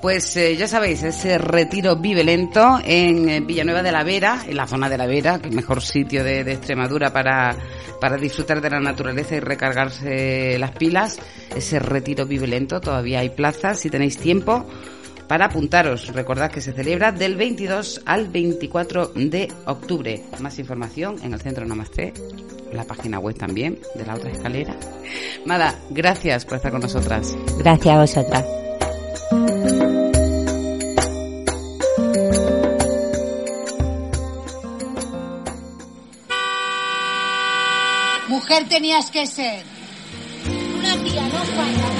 Pues 0.02 0.36
eh, 0.36 0.56
ya 0.56 0.68
sabéis, 0.68 1.04
ese 1.04 1.38
retiro 1.38 1.96
vive 1.96 2.24
lento 2.24 2.80
en 2.84 3.30
eh, 3.30 3.40
Villanueva 3.40 3.84
de 3.84 3.92
la 3.92 4.04
Vera, 4.04 4.44
en 4.48 4.58
la 4.58 4.66
zona 4.66 4.90
de 4.90 4.98
la 4.98 5.06
Vera, 5.06 5.40
que 5.40 5.50
el 5.50 5.56
mejor 5.56 5.82
sitio 5.82 6.24
de, 6.24 6.44
de, 6.44 6.54
Extremadura 6.54 7.14
para, 7.14 7.56
para 8.00 8.18
disfrutar 8.18 8.62
de 8.62 8.72
la 8.72 8.80
naturaleza 8.80 9.36
y 9.36 9.40
recargarse 9.42 10.58
las 10.58 10.72
pilas. 10.72 11.20
Ese 11.56 11.78
retiro 11.78 12.26
vive 12.26 12.48
lento, 12.48 12.82
todavía 12.82 13.20
hay 13.20 13.30
plazas, 13.30 13.80
si 13.80 13.92
tenéis 13.92 14.18
tiempo 14.18 14.66
para 15.32 15.46
apuntaros. 15.46 16.08
Recordad 16.08 16.52
que 16.52 16.60
se 16.60 16.74
celebra 16.74 17.14
del 17.14 17.38
22 17.38 18.02
al 18.06 18.28
24 18.28 19.14
de 19.16 19.48
octubre. 19.66 20.22
Más 20.42 20.60
información 20.60 21.16
en 21.24 21.32
el 21.32 21.40
Centro 21.40 21.66
Namaste, 21.66 22.14
la 22.74 22.84
página 22.84 23.18
web 23.18 23.38
también 23.38 23.80
de 23.96 24.06
la 24.06 24.16
otra 24.16 24.30
escalera. 24.30 24.76
Nada, 25.46 25.80
gracias 25.90 26.44
por 26.44 26.58
estar 26.58 26.70
con 26.70 26.82
nosotras. 26.82 27.34
Gracias 27.58 27.96
a 27.96 28.00
vosotras. 28.02 28.46
Mujer 38.28 38.68
tenías 38.68 39.10
que 39.10 39.26
ser. 39.26 39.64
Una 40.78 41.02
tía 41.06 41.22
no 41.22 41.40
falla. 41.56 41.91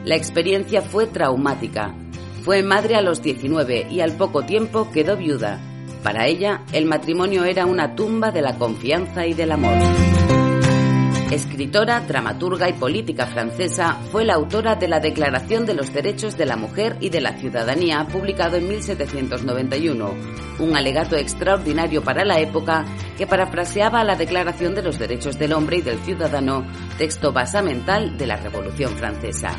La 0.05 0.15
experiencia 0.15 0.83
fue 0.83 1.07
traumática. 1.07 1.95
Fue 2.43 2.61
madre 2.61 2.95
a 2.95 3.01
los 3.01 3.23
19 3.23 3.87
y 3.89 4.01
al 4.01 4.15
poco 4.15 4.43
tiempo 4.43 4.91
quedó 4.91 5.17
viuda. 5.17 5.59
Para 6.03 6.27
ella, 6.27 6.61
el 6.73 6.85
matrimonio 6.85 7.43
era 7.43 7.65
una 7.65 7.95
tumba 7.95 8.29
de 8.29 8.43
la 8.43 8.59
confianza 8.59 9.25
y 9.25 9.33
del 9.33 9.53
amor. 9.53 9.79
Escritora, 11.33 11.99
dramaturga 12.01 12.69
y 12.69 12.73
política 12.73 13.25
francesa, 13.25 13.95
fue 14.11 14.23
la 14.23 14.35
autora 14.35 14.75
de 14.75 14.87
la 14.87 14.99
Declaración 14.99 15.65
de 15.65 15.73
los 15.73 15.91
Derechos 15.91 16.37
de 16.37 16.45
la 16.45 16.57
Mujer 16.57 16.97
y 16.99 17.09
de 17.09 17.21
la 17.21 17.39
Ciudadanía, 17.39 18.05
publicado 18.05 18.57
en 18.57 18.67
1791, 18.67 20.13
un 20.59 20.77
alegato 20.77 21.15
extraordinario 21.15 22.03
para 22.03 22.23
la 22.23 22.39
época 22.39 22.85
que 23.17 23.25
parafraseaba 23.25 24.03
la 24.03 24.15
Declaración 24.15 24.75
de 24.75 24.83
los 24.83 24.99
Derechos 24.99 25.39
del 25.39 25.53
Hombre 25.53 25.77
y 25.77 25.81
del 25.81 25.97
Ciudadano, 26.01 26.67
texto 26.99 27.33
basamental 27.33 28.15
de 28.15 28.27
la 28.27 28.35
Revolución 28.35 28.91
Francesa. 28.91 29.57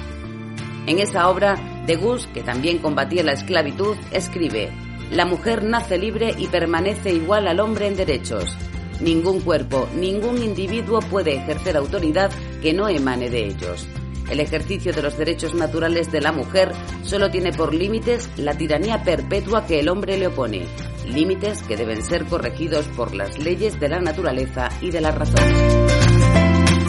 En 0.87 1.01
esa 1.01 1.29
obra, 1.29 1.57
Degus, 1.89 2.29
que 2.29 2.45
también 2.45 2.79
combatía 2.79 3.25
la 3.25 3.33
esclavitud, 3.33 3.97
escribe, 4.13 4.71
La 5.11 5.27
mujer 5.27 5.65
nace 5.65 5.99
libre 5.99 6.37
y 6.39 6.47
permanece 6.47 7.13
igual 7.13 7.49
al 7.49 7.59
hombre 7.59 7.89
en 7.89 7.97
derechos 7.97 8.57
Ningún 9.01 9.41
cuerpo, 9.41 9.89
ningún 9.95 10.43
individuo 10.43 11.01
puede 11.01 11.37
ejercer 11.37 11.77
autoridad 11.77 12.31
que 12.63 12.73
no 12.73 12.89
emane 12.89 13.29
de 13.29 13.47
ellos. 13.47 13.87
El 14.31 14.41
ejercicio 14.41 14.93
de 14.93 15.03
los 15.03 15.19
derechos 15.19 15.55
naturales 15.55 16.11
de 16.11 16.21
la 16.21 16.33
mujer 16.33 16.73
solo 17.03 17.31
tiene 17.31 17.53
por 17.53 17.75
límites 17.75 18.31
la 18.37 18.57
tiranía 18.57 19.03
perpetua 19.03 19.67
que 19.67 19.81
el 19.81 19.89
hombre 19.89 20.17
le 20.17 20.29
opone, 20.29 20.67
límites 21.07 21.63
que 21.63 21.77
deben 21.77 22.03
ser 22.03 22.25
corregidos 22.25 22.87
por 22.97 23.15
las 23.15 23.39
leyes 23.39 23.79
de 23.79 23.89
la 23.89 24.01
naturaleza 24.01 24.71
y 24.81 24.91
de 24.91 25.01
la 25.01 25.11
razón. 25.11 25.45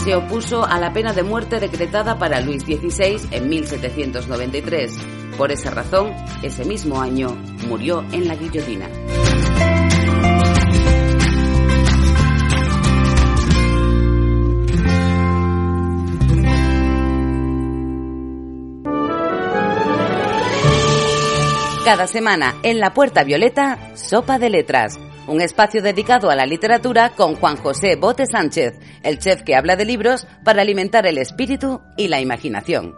Se 0.05 0.15
opuso 0.15 0.63
a 0.63 0.79
la 0.79 0.93
pena 0.93 1.13
de 1.13 1.23
muerte 1.23 1.59
decretada 1.59 2.17
para 2.17 2.39
Luis 2.39 2.63
XVI 2.63 3.19
en 3.31 3.49
1793. 3.49 4.97
Por 5.35 5.51
esa 5.51 5.71
razón, 5.71 6.13
ese 6.43 6.63
mismo 6.63 7.01
año 7.01 7.35
murió 7.67 8.05
en 8.11 8.27
la 8.27 8.35
guillotina. 8.35 8.87
Cada 21.85 22.07
semana 22.07 22.55
en 22.63 22.79
La 22.79 22.95
Puerta 22.95 23.23
Violeta, 23.23 23.77
Sopa 23.93 24.39
de 24.39 24.49
Letras, 24.49 24.99
un 25.27 25.39
espacio 25.39 25.83
dedicado 25.83 26.31
a 26.31 26.35
la 26.35 26.47
literatura 26.47 27.11
con 27.15 27.35
Juan 27.35 27.57
José 27.57 27.95
Bote 27.95 28.25
Sánchez, 28.25 28.73
el 29.03 29.19
chef 29.19 29.43
que 29.43 29.55
habla 29.55 29.75
de 29.75 29.85
libros 29.85 30.27
para 30.43 30.63
alimentar 30.63 31.05
el 31.05 31.19
espíritu 31.19 31.81
y 31.95 32.07
la 32.07 32.19
imaginación. 32.19 32.95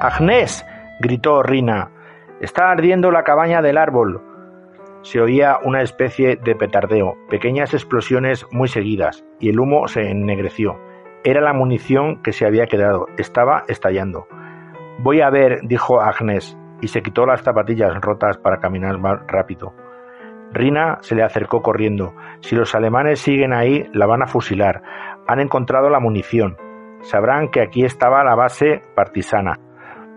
Agnés, 0.00 0.64
gritó 1.00 1.42
Rina, 1.42 1.90
está 2.40 2.70
ardiendo 2.70 3.10
la 3.10 3.22
cabaña 3.22 3.60
del 3.60 3.76
árbol. 3.76 4.22
Se 5.02 5.20
oía 5.20 5.58
una 5.62 5.82
especie 5.82 6.36
de 6.36 6.54
petardeo, 6.54 7.18
pequeñas 7.28 7.74
explosiones 7.74 8.46
muy 8.50 8.68
seguidas, 8.68 9.22
y 9.40 9.50
el 9.50 9.60
humo 9.60 9.88
se 9.88 10.10
ennegreció. 10.10 10.80
Era 11.22 11.42
la 11.42 11.52
munición 11.52 12.22
que 12.22 12.32
se 12.32 12.46
había 12.46 12.64
quedado. 12.64 13.08
Estaba 13.18 13.64
estallando. 13.68 14.26
Voy 14.98 15.20
a 15.20 15.30
ver, 15.30 15.60
dijo 15.64 16.00
Agnes, 16.00 16.56
y 16.80 16.88
se 16.88 17.02
quitó 17.02 17.26
las 17.26 17.42
zapatillas 17.42 17.94
rotas 18.00 18.38
para 18.38 18.58
caminar 18.58 18.98
más 18.98 19.20
rápido. 19.26 19.74
Rina 20.52 20.98
se 21.00 21.14
le 21.14 21.24
acercó 21.24 21.62
corriendo. 21.62 22.14
Si 22.40 22.54
los 22.54 22.74
alemanes 22.74 23.20
siguen 23.20 23.52
ahí, 23.52 23.88
la 23.92 24.06
van 24.06 24.22
a 24.22 24.26
fusilar. 24.26 24.82
Han 25.26 25.40
encontrado 25.40 25.90
la 25.90 25.98
munición. 25.98 26.56
Sabrán 27.02 27.50
que 27.50 27.60
aquí 27.60 27.84
estaba 27.84 28.24
la 28.24 28.36
base 28.36 28.82
partisana. 28.94 29.58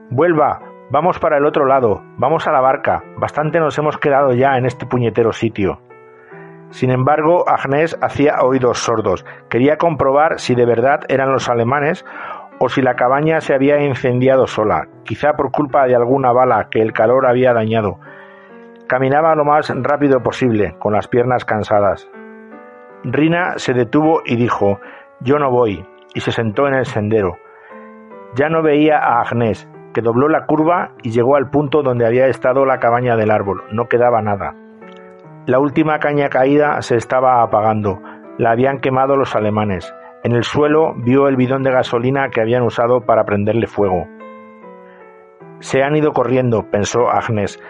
Vuelva, 0.10 0.60
vamos 0.92 1.20
para 1.20 1.38
el 1.38 1.46
otro 1.46 1.66
lado, 1.66 2.04
vamos 2.18 2.48
a 2.48 2.52
la 2.52 2.62
barca. 2.62 3.04
Bastante 3.18 3.60
nos 3.60 3.78
hemos 3.78 3.98
quedado 3.98 4.34
ya 4.34 4.58
en 4.58 4.66
este 4.66 4.86
puñetero 4.86 5.34
sitio. 5.34 5.82
Sin 6.70 6.92
embargo, 6.92 7.46
Agnes 7.48 7.98
hacía 8.02 8.40
oídos 8.42 8.80
sordos. 8.80 9.26
Quería 9.50 9.78
comprobar 9.78 10.40
si 10.40 10.54
de 10.54 10.66
verdad 10.66 11.02
eran 11.08 11.32
los 11.32 11.50
alemanes 11.50 12.06
o 12.60 12.70
si 12.70 12.82
la 12.82 12.96
cabaña 12.96 13.42
se 13.42 13.54
había 13.54 13.82
incendiado 13.82 14.48
sola, 14.48 14.88
quizá 15.04 15.34
por 15.34 15.52
culpa 15.52 15.86
de 15.86 15.96
alguna 15.96 16.32
bala 16.32 16.68
que 16.70 16.82
el 16.82 16.94
calor 16.94 17.28
había 17.28 17.54
dañado. 17.54 18.00
Caminaba 18.88 19.36
lo 19.36 19.46
más 19.46 19.72
rápido 19.76 20.24
posible, 20.24 20.76
con 20.80 20.94
las 20.94 21.08
piernas 21.08 21.46
cansadas. 21.46 22.10
Rina 23.04 23.54
se 23.58 23.74
detuvo 23.74 24.22
y 24.26 24.36
dijo 24.36 24.80
Yo 25.20 25.38
no 25.40 25.52
voy, 25.52 25.86
y 26.14 26.22
se 26.22 26.32
sentó 26.32 26.68
en 26.68 26.74
el 26.74 26.86
sendero. 26.86 27.38
Ya 28.36 28.50
no 28.50 28.62
veía 28.62 28.98
a 28.98 29.22
Agnes, 29.22 29.70
que 29.94 30.02
dobló 30.02 30.30
la 30.30 30.46
curva 30.46 30.92
y 31.04 31.12
llegó 31.12 31.36
al 31.36 31.50
punto 31.50 31.84
donde 31.84 32.06
había 32.06 32.28
estado 32.28 32.66
la 32.66 32.80
cabaña 32.80 33.16
del 33.16 33.32
árbol. 33.32 33.64
No 33.72 33.88
quedaba 33.88 34.22
nada. 34.22 34.56
La 35.46 35.60
última 35.60 36.00
caña 36.00 36.30
caída 36.30 36.82
se 36.82 36.98
estaba 36.98 37.42
apagando. 37.42 38.02
La 38.38 38.52
habían 38.52 38.80
quemado 38.80 39.16
los 39.16 39.36
alemanes. 39.36 39.94
En 40.24 40.34
el 40.34 40.44
suelo 40.44 40.94
vio 40.96 41.28
el 41.28 41.36
bidón 41.36 41.64
de 41.64 41.72
gasolina 41.72 42.30
que 42.30 42.42
habían 42.42 42.64
usado 42.64 43.02
para 43.02 43.24
prenderle 43.24 43.68
fuego. 43.68 44.08
Se 45.60 45.84
han 45.84 45.96
ido 45.96 46.12
corriendo, 46.12 46.70
pensó 46.70 47.10
Agnes. 47.10 47.62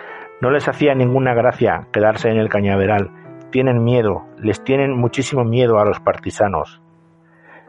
No 0.41 0.51
les 0.51 0.67
hacía 0.67 0.93
ninguna 0.93 1.33
gracia 1.33 1.87
quedarse 1.91 2.29
en 2.29 2.37
el 2.37 2.49
cañaveral. 2.49 3.11
Tienen 3.51 3.83
miedo, 3.83 4.25
les 4.37 4.63
tienen 4.63 4.97
muchísimo 4.97 5.43
miedo 5.43 5.79
a 5.79 5.85
los 5.85 5.99
partisanos. 5.99 6.81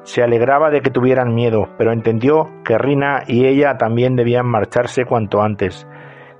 Se 0.03 0.23
alegraba 0.23 0.71
de 0.71 0.81
que 0.81 0.91
tuvieran 0.91 1.35
miedo, 1.35 1.69
pero 1.77 1.93
entendió 1.93 2.49
que 2.65 2.79
Rina 2.79 3.25
y 3.27 3.47
ella 3.47 3.77
también 3.77 4.17
debían 4.17 4.47
marcharse 4.47 5.05
cuanto 5.05 5.43
antes. 5.43 5.87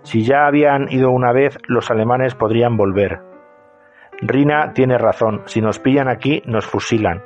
Si 0.03 0.23
ya 0.23 0.47
habían 0.47 0.91
ido 0.91 1.11
una 1.11 1.33
vez, 1.33 1.59
los 1.67 1.91
alemanes 1.91 2.35
podrían 2.35 2.77
volver. 2.77 3.21
Rina 4.21 4.73
tiene 4.73 4.97
razón, 4.97 5.43
si 5.47 5.61
nos 5.61 5.79
pillan 5.79 6.09
aquí, 6.09 6.43
nos 6.47 6.67
fusilan. 6.67 7.23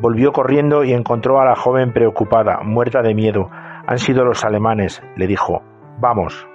Volvió 0.00 0.32
corriendo 0.32 0.82
y 0.82 0.94
encontró 0.94 1.40
a 1.40 1.44
la 1.44 1.54
joven 1.54 1.92
preocupada, 1.92 2.60
muerta 2.64 3.02
de 3.02 3.14
miedo. 3.14 3.50
Han 3.86 3.98
sido 3.98 4.24
los 4.24 4.46
alemanes, 4.46 5.02
le 5.14 5.26
dijo. 5.26 5.62
Vamos. 5.98 6.48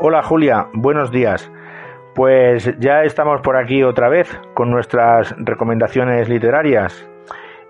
Hola 0.00 0.22
Julia, 0.24 0.66
buenos 0.72 1.12
días. 1.12 1.52
Pues 2.16 2.76
ya 2.80 3.04
estamos 3.04 3.40
por 3.40 3.56
aquí 3.56 3.84
otra 3.84 4.08
vez 4.08 4.28
con 4.54 4.72
nuestras 4.72 5.32
recomendaciones 5.38 6.28
literarias 6.28 7.08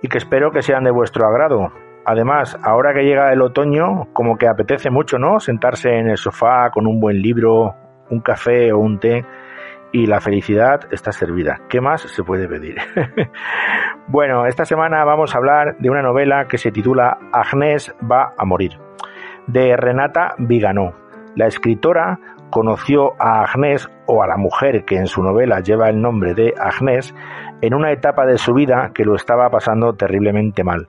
y 0.01 0.09
que 0.09 0.17
espero 0.17 0.51
que 0.51 0.63
sean 0.63 0.85
de 0.85 0.93
vuestro 0.93 1.27
agrado. 1.27 1.71
Además, 2.11 2.59
ahora 2.65 2.93
que 2.93 3.05
llega 3.05 3.33
el 3.33 3.41
otoño, 3.41 4.09
como 4.13 4.37
que 4.37 4.49
apetece 4.49 4.91
mucho, 4.91 5.17
¿no? 5.17 5.39
Sentarse 5.39 5.91
en 5.91 6.09
el 6.09 6.17
sofá 6.17 6.69
con 6.73 6.89
un 6.89 6.99
buen 6.99 7.23
libro, 7.23 7.77
un 8.11 8.19
café 8.19 8.73
o 8.73 8.81
un 8.81 8.99
té 8.99 9.25
y 9.93 10.07
la 10.07 10.19
felicidad 10.19 10.81
está 10.91 11.13
servida. 11.13 11.61
¿Qué 11.69 11.81
más 11.81 12.03
se 12.03 12.25
puede 12.25 12.49
pedir? 12.49 12.79
bueno, 14.09 14.45
esta 14.47 14.65
semana 14.65 15.05
vamos 15.05 15.33
a 15.33 15.39
hablar 15.39 15.77
de 15.79 15.89
una 15.89 16.03
novela 16.03 16.49
que 16.49 16.59
se 16.59 16.73
titula 16.73 17.17
Agnès 17.33 17.95
va 18.11 18.33
a 18.37 18.45
morir, 18.45 18.73
de 19.47 19.77
Renata 19.77 20.35
Viganó. 20.37 20.95
La 21.37 21.47
escritora 21.47 22.19
conoció 22.51 23.13
a 23.21 23.45
Agnès 23.45 23.89
o 24.07 24.25
a 24.25 24.27
la 24.27 24.37
mujer 24.37 24.85
que 24.85 24.97
en 24.97 25.07
su 25.07 25.23
novela 25.23 25.61
lleva 25.61 25.89
el 25.89 26.03
nombre 26.03 26.35
de 26.35 26.55
Agnès 26.59 27.15
en 27.63 27.73
una 27.73 27.93
etapa 27.93 28.27
de 28.27 28.37
su 28.37 28.53
vida 28.53 28.91
que 28.93 29.05
lo 29.05 29.15
estaba 29.15 29.49
pasando 29.49 29.93
terriblemente 29.93 30.65
mal 30.65 30.89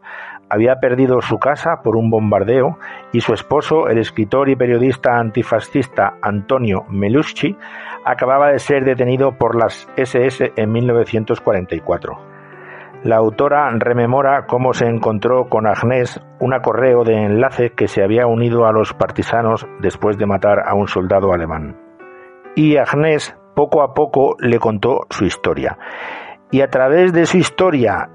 había 0.51 0.81
perdido 0.81 1.21
su 1.21 1.39
casa 1.39 1.81
por 1.81 1.95
un 1.95 2.09
bombardeo 2.09 2.77
y 3.13 3.21
su 3.21 3.33
esposo, 3.33 3.87
el 3.87 3.97
escritor 3.97 4.49
y 4.49 4.57
periodista 4.57 5.17
antifascista 5.17 6.15
Antonio 6.21 6.83
Meluschi, 6.89 7.55
acababa 8.03 8.51
de 8.51 8.59
ser 8.59 8.83
detenido 8.83 9.37
por 9.37 9.55
las 9.55 9.87
SS 9.95 10.51
en 10.57 10.71
1944. 10.73 12.31
La 13.03 13.15
autora 13.15 13.67
rememora 13.79 14.45
cómo 14.45 14.73
se 14.73 14.85
encontró 14.85 15.47
con 15.47 15.65
Agnès 15.65 16.21
un 16.39 16.51
correo 16.61 17.05
de 17.05 17.15
enlace 17.15 17.71
que 17.71 17.87
se 17.87 18.03
había 18.03 18.27
unido 18.27 18.65
a 18.65 18.73
los 18.73 18.93
partisanos 18.93 19.65
después 19.79 20.17
de 20.17 20.25
matar 20.25 20.67
a 20.67 20.75
un 20.75 20.87
soldado 20.87 21.33
alemán. 21.33 21.77
Y 22.55 22.75
Agnès 22.75 23.35
poco 23.55 23.81
a 23.81 23.93
poco 23.93 24.35
le 24.39 24.59
contó 24.59 25.07
su 25.09 25.25
historia. 25.25 25.77
Y 26.51 26.61
a 26.61 26.67
través 26.67 27.13
de 27.13 27.25
su 27.25 27.37
historia 27.37 28.09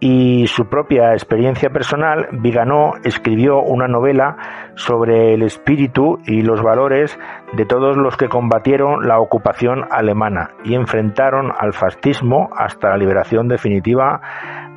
y 0.00 0.46
su 0.46 0.66
propia 0.66 1.12
experiencia 1.12 1.68
personal, 1.68 2.28
Viganó 2.32 2.92
escribió 3.04 3.60
una 3.60 3.86
novela 3.86 4.36
sobre 4.74 5.34
el 5.34 5.42
espíritu 5.42 6.18
y 6.24 6.40
los 6.40 6.62
valores 6.62 7.18
de 7.52 7.66
todos 7.66 7.98
los 7.98 8.16
que 8.16 8.28
combatieron 8.28 9.06
la 9.06 9.20
ocupación 9.20 9.84
alemana 9.90 10.52
y 10.64 10.74
enfrentaron 10.74 11.52
al 11.56 11.74
fascismo 11.74 12.48
hasta 12.56 12.88
la 12.88 12.96
liberación 12.96 13.46
definitiva 13.46 14.22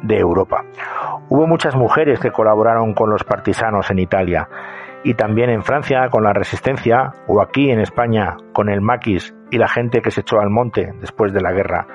de 0.04 0.20
Europa. 0.20 0.66
Hubo 1.30 1.48
muchas 1.48 1.76
mujeres 1.76 2.20
que 2.20 2.32
colaboraron 2.32 2.94
con 2.94 3.10
los 3.10 3.24
partisanos 3.24 3.90
en 3.92 4.00
Italia 4.00 4.50
y 5.06 5.14
también 5.14 5.50
en 5.50 5.64
Francia 5.64 6.10
con 6.10 6.24
la 6.24 6.34
resistencia 6.34 7.14
o 7.28 7.42
aquí 7.42 7.72
en 7.72 7.80
España 7.80 8.36
con 8.52 8.70
el 8.70 8.82
maquis 8.82 9.34
y 9.52 9.58
la 9.58 9.70
gente 9.70 10.02
que 10.02 10.12
se 10.12 10.22
echó 10.22 10.42
al 10.42 10.50
monte 10.50 10.94
después 11.00 11.32
de 11.32 11.42
la 11.42 11.54
guerra 11.54 11.88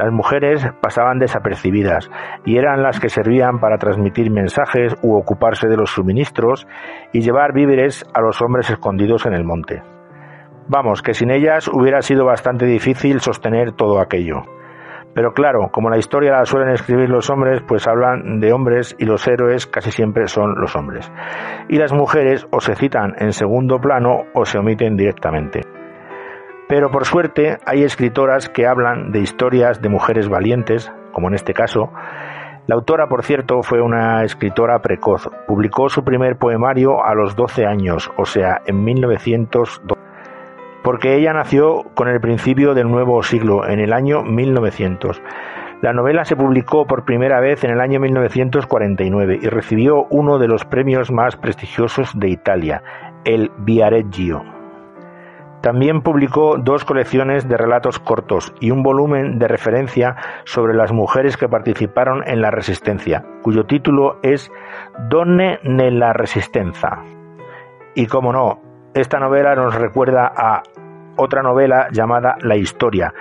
las 0.00 0.12
mujeres 0.12 0.66
pasaban 0.80 1.18
desapercibidas 1.18 2.10
y 2.46 2.56
eran 2.56 2.82
las 2.82 2.98
que 2.98 3.10
servían 3.10 3.60
para 3.60 3.76
transmitir 3.76 4.30
mensajes 4.30 4.96
u 5.02 5.14
ocuparse 5.14 5.68
de 5.68 5.76
los 5.76 5.90
suministros 5.90 6.66
y 7.12 7.20
llevar 7.20 7.52
víveres 7.52 8.06
a 8.14 8.22
los 8.22 8.40
hombres 8.40 8.70
escondidos 8.70 9.26
en 9.26 9.34
el 9.34 9.44
monte. 9.44 9.82
Vamos, 10.68 11.02
que 11.02 11.12
sin 11.12 11.30
ellas 11.30 11.68
hubiera 11.68 12.00
sido 12.00 12.24
bastante 12.24 12.64
difícil 12.64 13.20
sostener 13.20 13.72
todo 13.72 14.00
aquello. 14.00 14.44
Pero 15.14 15.34
claro, 15.34 15.68
como 15.70 15.90
la 15.90 15.98
historia 15.98 16.32
la 16.32 16.46
suelen 16.46 16.70
escribir 16.72 17.10
los 17.10 17.28
hombres, 17.28 17.60
pues 17.68 17.86
hablan 17.86 18.40
de 18.40 18.54
hombres 18.54 18.96
y 18.98 19.04
los 19.04 19.28
héroes 19.28 19.66
casi 19.66 19.90
siempre 19.90 20.28
son 20.28 20.54
los 20.58 20.76
hombres. 20.76 21.12
Y 21.68 21.76
las 21.76 21.92
mujeres 21.92 22.46
o 22.52 22.60
se 22.60 22.74
citan 22.74 23.16
en 23.18 23.34
segundo 23.34 23.78
plano 23.80 24.22
o 24.32 24.46
se 24.46 24.56
omiten 24.56 24.96
directamente. 24.96 25.79
Pero 26.70 26.92
por 26.92 27.04
suerte 27.04 27.58
hay 27.66 27.82
escritoras 27.82 28.48
que 28.48 28.64
hablan 28.64 29.10
de 29.10 29.18
historias 29.18 29.82
de 29.82 29.88
mujeres 29.88 30.28
valientes, 30.28 30.92
como 31.12 31.26
en 31.26 31.34
este 31.34 31.52
caso. 31.52 31.90
La 32.68 32.76
autora, 32.76 33.08
por 33.08 33.24
cierto, 33.24 33.64
fue 33.64 33.80
una 33.82 34.22
escritora 34.22 34.78
precoz. 34.78 35.28
Publicó 35.48 35.88
su 35.88 36.04
primer 36.04 36.36
poemario 36.36 37.04
a 37.04 37.12
los 37.16 37.34
12 37.34 37.66
años, 37.66 38.12
o 38.16 38.24
sea, 38.24 38.62
en 38.66 38.84
1902, 38.84 39.98
porque 40.84 41.16
ella 41.16 41.32
nació 41.32 41.86
con 41.96 42.06
el 42.06 42.20
principio 42.20 42.72
del 42.72 42.88
nuevo 42.88 43.20
siglo, 43.24 43.66
en 43.66 43.80
el 43.80 43.92
año 43.92 44.22
1900. 44.22 45.20
La 45.82 45.92
novela 45.92 46.24
se 46.24 46.36
publicó 46.36 46.86
por 46.86 47.04
primera 47.04 47.40
vez 47.40 47.64
en 47.64 47.72
el 47.72 47.80
año 47.80 47.98
1949 47.98 49.40
y 49.42 49.48
recibió 49.48 50.04
uno 50.08 50.38
de 50.38 50.46
los 50.46 50.64
premios 50.64 51.10
más 51.10 51.34
prestigiosos 51.34 52.16
de 52.16 52.28
Italia, 52.28 52.84
el 53.24 53.50
Viareggio. 53.58 54.59
También 55.60 56.00
publicó 56.00 56.56
dos 56.56 56.84
colecciones 56.84 57.46
de 57.46 57.56
relatos 57.56 57.98
cortos 57.98 58.54
y 58.60 58.70
un 58.70 58.82
volumen 58.82 59.38
de 59.38 59.46
referencia 59.46 60.16
sobre 60.44 60.74
las 60.74 60.90
mujeres 60.90 61.36
que 61.36 61.48
participaron 61.48 62.22
en 62.26 62.40
la 62.40 62.50
resistencia, 62.50 63.24
cuyo 63.42 63.64
título 63.64 64.18
es 64.22 64.50
Donne 65.10 65.58
nella 65.62 66.14
Resistenza. 66.14 67.02
Y 67.94 68.06
como 68.06 68.32
no, 68.32 68.60
esta 68.94 69.18
novela 69.18 69.54
nos 69.54 69.74
recuerda 69.74 70.32
a 70.34 70.62
otra 71.16 71.42
novela 71.42 71.88
llamada 71.92 72.36
La 72.40 72.56
Historia, 72.56 73.12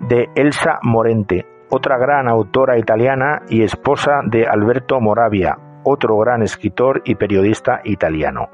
de 0.00 0.28
Elsa 0.36 0.78
Morente, 0.82 1.46
otra 1.70 1.98
gran 1.98 2.28
autora 2.28 2.78
italiana 2.78 3.42
y 3.48 3.62
esposa 3.62 4.20
de 4.24 4.46
Alberto 4.46 5.00
Moravia, 5.00 5.56
otro 5.82 6.16
gran 6.18 6.42
escritor 6.42 7.02
y 7.04 7.16
periodista 7.16 7.80
italiano. 7.82 8.50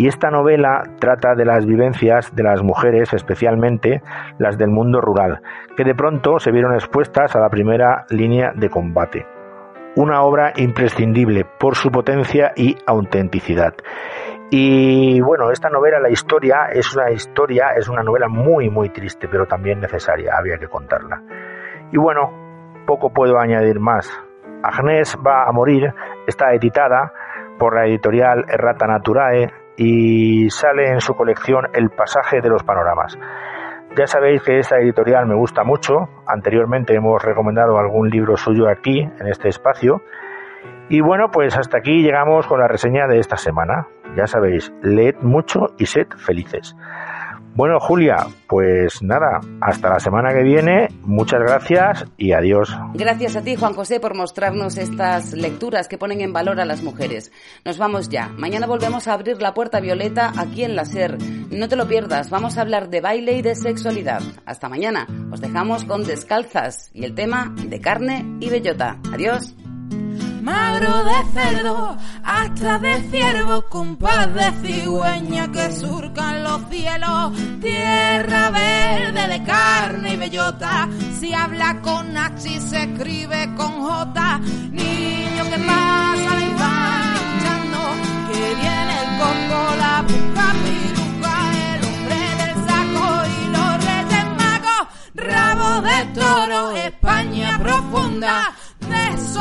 Y 0.00 0.08
esta 0.08 0.30
novela 0.30 0.82
trata 0.98 1.34
de 1.34 1.44
las 1.44 1.66
vivencias 1.66 2.34
de 2.34 2.42
las 2.42 2.62
mujeres, 2.62 3.12
especialmente 3.12 4.00
las 4.38 4.56
del 4.56 4.70
mundo 4.70 4.98
rural, 4.98 5.42
que 5.76 5.84
de 5.84 5.94
pronto 5.94 6.38
se 6.38 6.50
vieron 6.50 6.72
expuestas 6.72 7.36
a 7.36 7.38
la 7.38 7.50
primera 7.50 8.06
línea 8.08 8.50
de 8.56 8.70
combate. 8.70 9.26
Una 9.96 10.22
obra 10.22 10.54
imprescindible 10.56 11.44
por 11.44 11.74
su 11.74 11.90
potencia 11.90 12.52
y 12.56 12.76
autenticidad. 12.86 13.74
Y 14.48 15.20
bueno, 15.20 15.50
esta 15.50 15.68
novela, 15.68 16.00
la 16.00 16.08
historia, 16.08 16.70
es 16.72 16.96
una 16.96 17.10
historia, 17.10 17.74
es 17.76 17.86
una 17.90 18.02
novela 18.02 18.26
muy, 18.26 18.70
muy 18.70 18.88
triste, 18.88 19.28
pero 19.30 19.44
también 19.44 19.80
necesaria, 19.80 20.32
había 20.34 20.56
que 20.56 20.68
contarla. 20.68 21.20
Y 21.92 21.98
bueno, 21.98 22.32
poco 22.86 23.10
puedo 23.10 23.38
añadir 23.38 23.78
más. 23.80 24.10
Agnès 24.62 25.18
va 25.18 25.44
a 25.46 25.52
morir, 25.52 25.92
está 26.26 26.54
editada 26.54 27.12
por 27.58 27.74
la 27.74 27.84
editorial 27.86 28.46
Errata 28.48 28.86
Naturae 28.86 29.59
y 29.82 30.50
sale 30.50 30.90
en 30.92 31.00
su 31.00 31.14
colección 31.14 31.68
El 31.72 31.88
pasaje 31.88 32.42
de 32.42 32.50
los 32.50 32.62
panoramas. 32.64 33.18
Ya 33.96 34.06
sabéis 34.06 34.42
que 34.42 34.58
esta 34.58 34.76
editorial 34.76 35.24
me 35.26 35.34
gusta 35.34 35.64
mucho. 35.64 36.06
Anteriormente 36.26 36.94
hemos 36.94 37.22
recomendado 37.24 37.78
algún 37.78 38.10
libro 38.10 38.36
suyo 38.36 38.68
aquí, 38.68 39.00
en 39.00 39.26
este 39.26 39.48
espacio. 39.48 40.02
Y 40.90 41.00
bueno, 41.00 41.30
pues 41.30 41.56
hasta 41.56 41.78
aquí 41.78 42.02
llegamos 42.02 42.46
con 42.46 42.60
la 42.60 42.68
reseña 42.68 43.06
de 43.06 43.20
esta 43.20 43.38
semana. 43.38 43.86
Ya 44.16 44.26
sabéis, 44.26 44.70
leed 44.82 45.16
mucho 45.22 45.68
y 45.78 45.86
sed 45.86 46.08
felices. 46.14 46.76
Bueno, 47.54 47.80
Julia, 47.80 48.26
pues 48.48 49.02
nada, 49.02 49.40
hasta 49.60 49.90
la 49.90 50.00
semana 50.00 50.32
que 50.32 50.42
viene. 50.42 50.88
Muchas 51.02 51.40
gracias 51.40 52.06
y 52.16 52.32
adiós. 52.32 52.74
Gracias 52.94 53.36
a 53.36 53.42
ti, 53.42 53.56
Juan 53.56 53.74
José, 53.74 54.00
por 54.00 54.14
mostrarnos 54.14 54.76
estas 54.78 55.32
lecturas 55.32 55.88
que 55.88 55.98
ponen 55.98 56.20
en 56.20 56.32
valor 56.32 56.60
a 56.60 56.64
las 56.64 56.82
mujeres. 56.82 57.32
Nos 57.64 57.76
vamos 57.78 58.08
ya. 58.08 58.28
Mañana 58.36 58.66
volvemos 58.66 59.08
a 59.08 59.14
abrir 59.14 59.42
la 59.42 59.52
puerta 59.52 59.80
violeta 59.80 60.32
aquí 60.36 60.64
en 60.64 60.76
la 60.76 60.84
SER. 60.84 61.18
No 61.50 61.68
te 61.68 61.76
lo 61.76 61.88
pierdas, 61.88 62.30
vamos 62.30 62.56
a 62.56 62.62
hablar 62.62 62.88
de 62.88 63.00
baile 63.00 63.32
y 63.32 63.42
de 63.42 63.54
sexualidad. 63.54 64.22
Hasta 64.46 64.68
mañana. 64.68 65.06
Os 65.32 65.40
dejamos 65.40 65.84
con 65.84 66.04
Descalzas 66.04 66.90
y 66.94 67.04
el 67.04 67.14
tema 67.14 67.52
de 67.56 67.80
carne 67.80 68.38
y 68.40 68.48
bellota. 68.48 68.98
Adiós 69.12 69.54
magro 70.40 71.04
de 71.04 71.24
cerdo, 71.32 71.96
hasta 72.24 72.78
de 72.78 73.02
ciervo, 73.10 73.62
compás 73.62 74.32
de 74.34 74.52
cigüeña 74.62 75.50
que 75.52 75.72
surcan 75.72 76.42
los 76.42 76.62
cielos, 76.70 77.32
tierra 77.60 78.50
verde 78.50 79.28
de 79.28 79.42
carne 79.44 80.14
y 80.14 80.16
bellota, 80.16 80.88
si 81.18 81.34
habla 81.34 81.80
con 81.82 82.16
H 82.16 82.60
se 82.60 82.82
escribe 82.84 83.54
con 83.56 83.82
J, 83.82 84.38
niño 84.70 85.44
que 85.44 85.58
pasa 85.58 86.32
y 86.40 86.54
va 86.54 87.02
luchando, 87.16 87.78
que 88.32 88.54
viene 88.54 88.94
el 89.02 89.18
coco, 89.18 89.76
la 89.78 90.02
busca 90.02 90.46
piruca, 90.64 91.34
el 91.74 91.84
hombre 91.84 92.22
del 92.40 92.54
saco 92.66 93.06
y 93.26 93.50
los 93.50 93.84
reyes 93.84 94.26
magos, 94.38 94.84
rabo 95.14 95.82
de 95.82 96.04
toro, 96.14 96.76
España 96.76 97.58
profunda, 97.62 98.52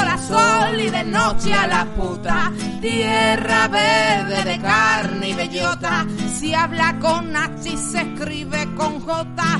de 0.05 0.17
sol 0.17 0.79
y 0.79 0.89
de 0.89 1.03
noche 1.03 1.53
a 1.53 1.67
la 1.67 1.85
puta. 1.85 2.51
Tierra 2.81 3.67
verde 3.67 4.43
de 4.43 4.59
carne 4.59 5.29
y 5.29 5.33
bellota. 5.33 6.05
Si 6.33 6.53
habla 6.53 6.97
con 6.99 7.35
H 7.35 7.77
se 7.77 8.01
escribe 8.01 8.73
con 8.75 8.99
J. 9.01 9.59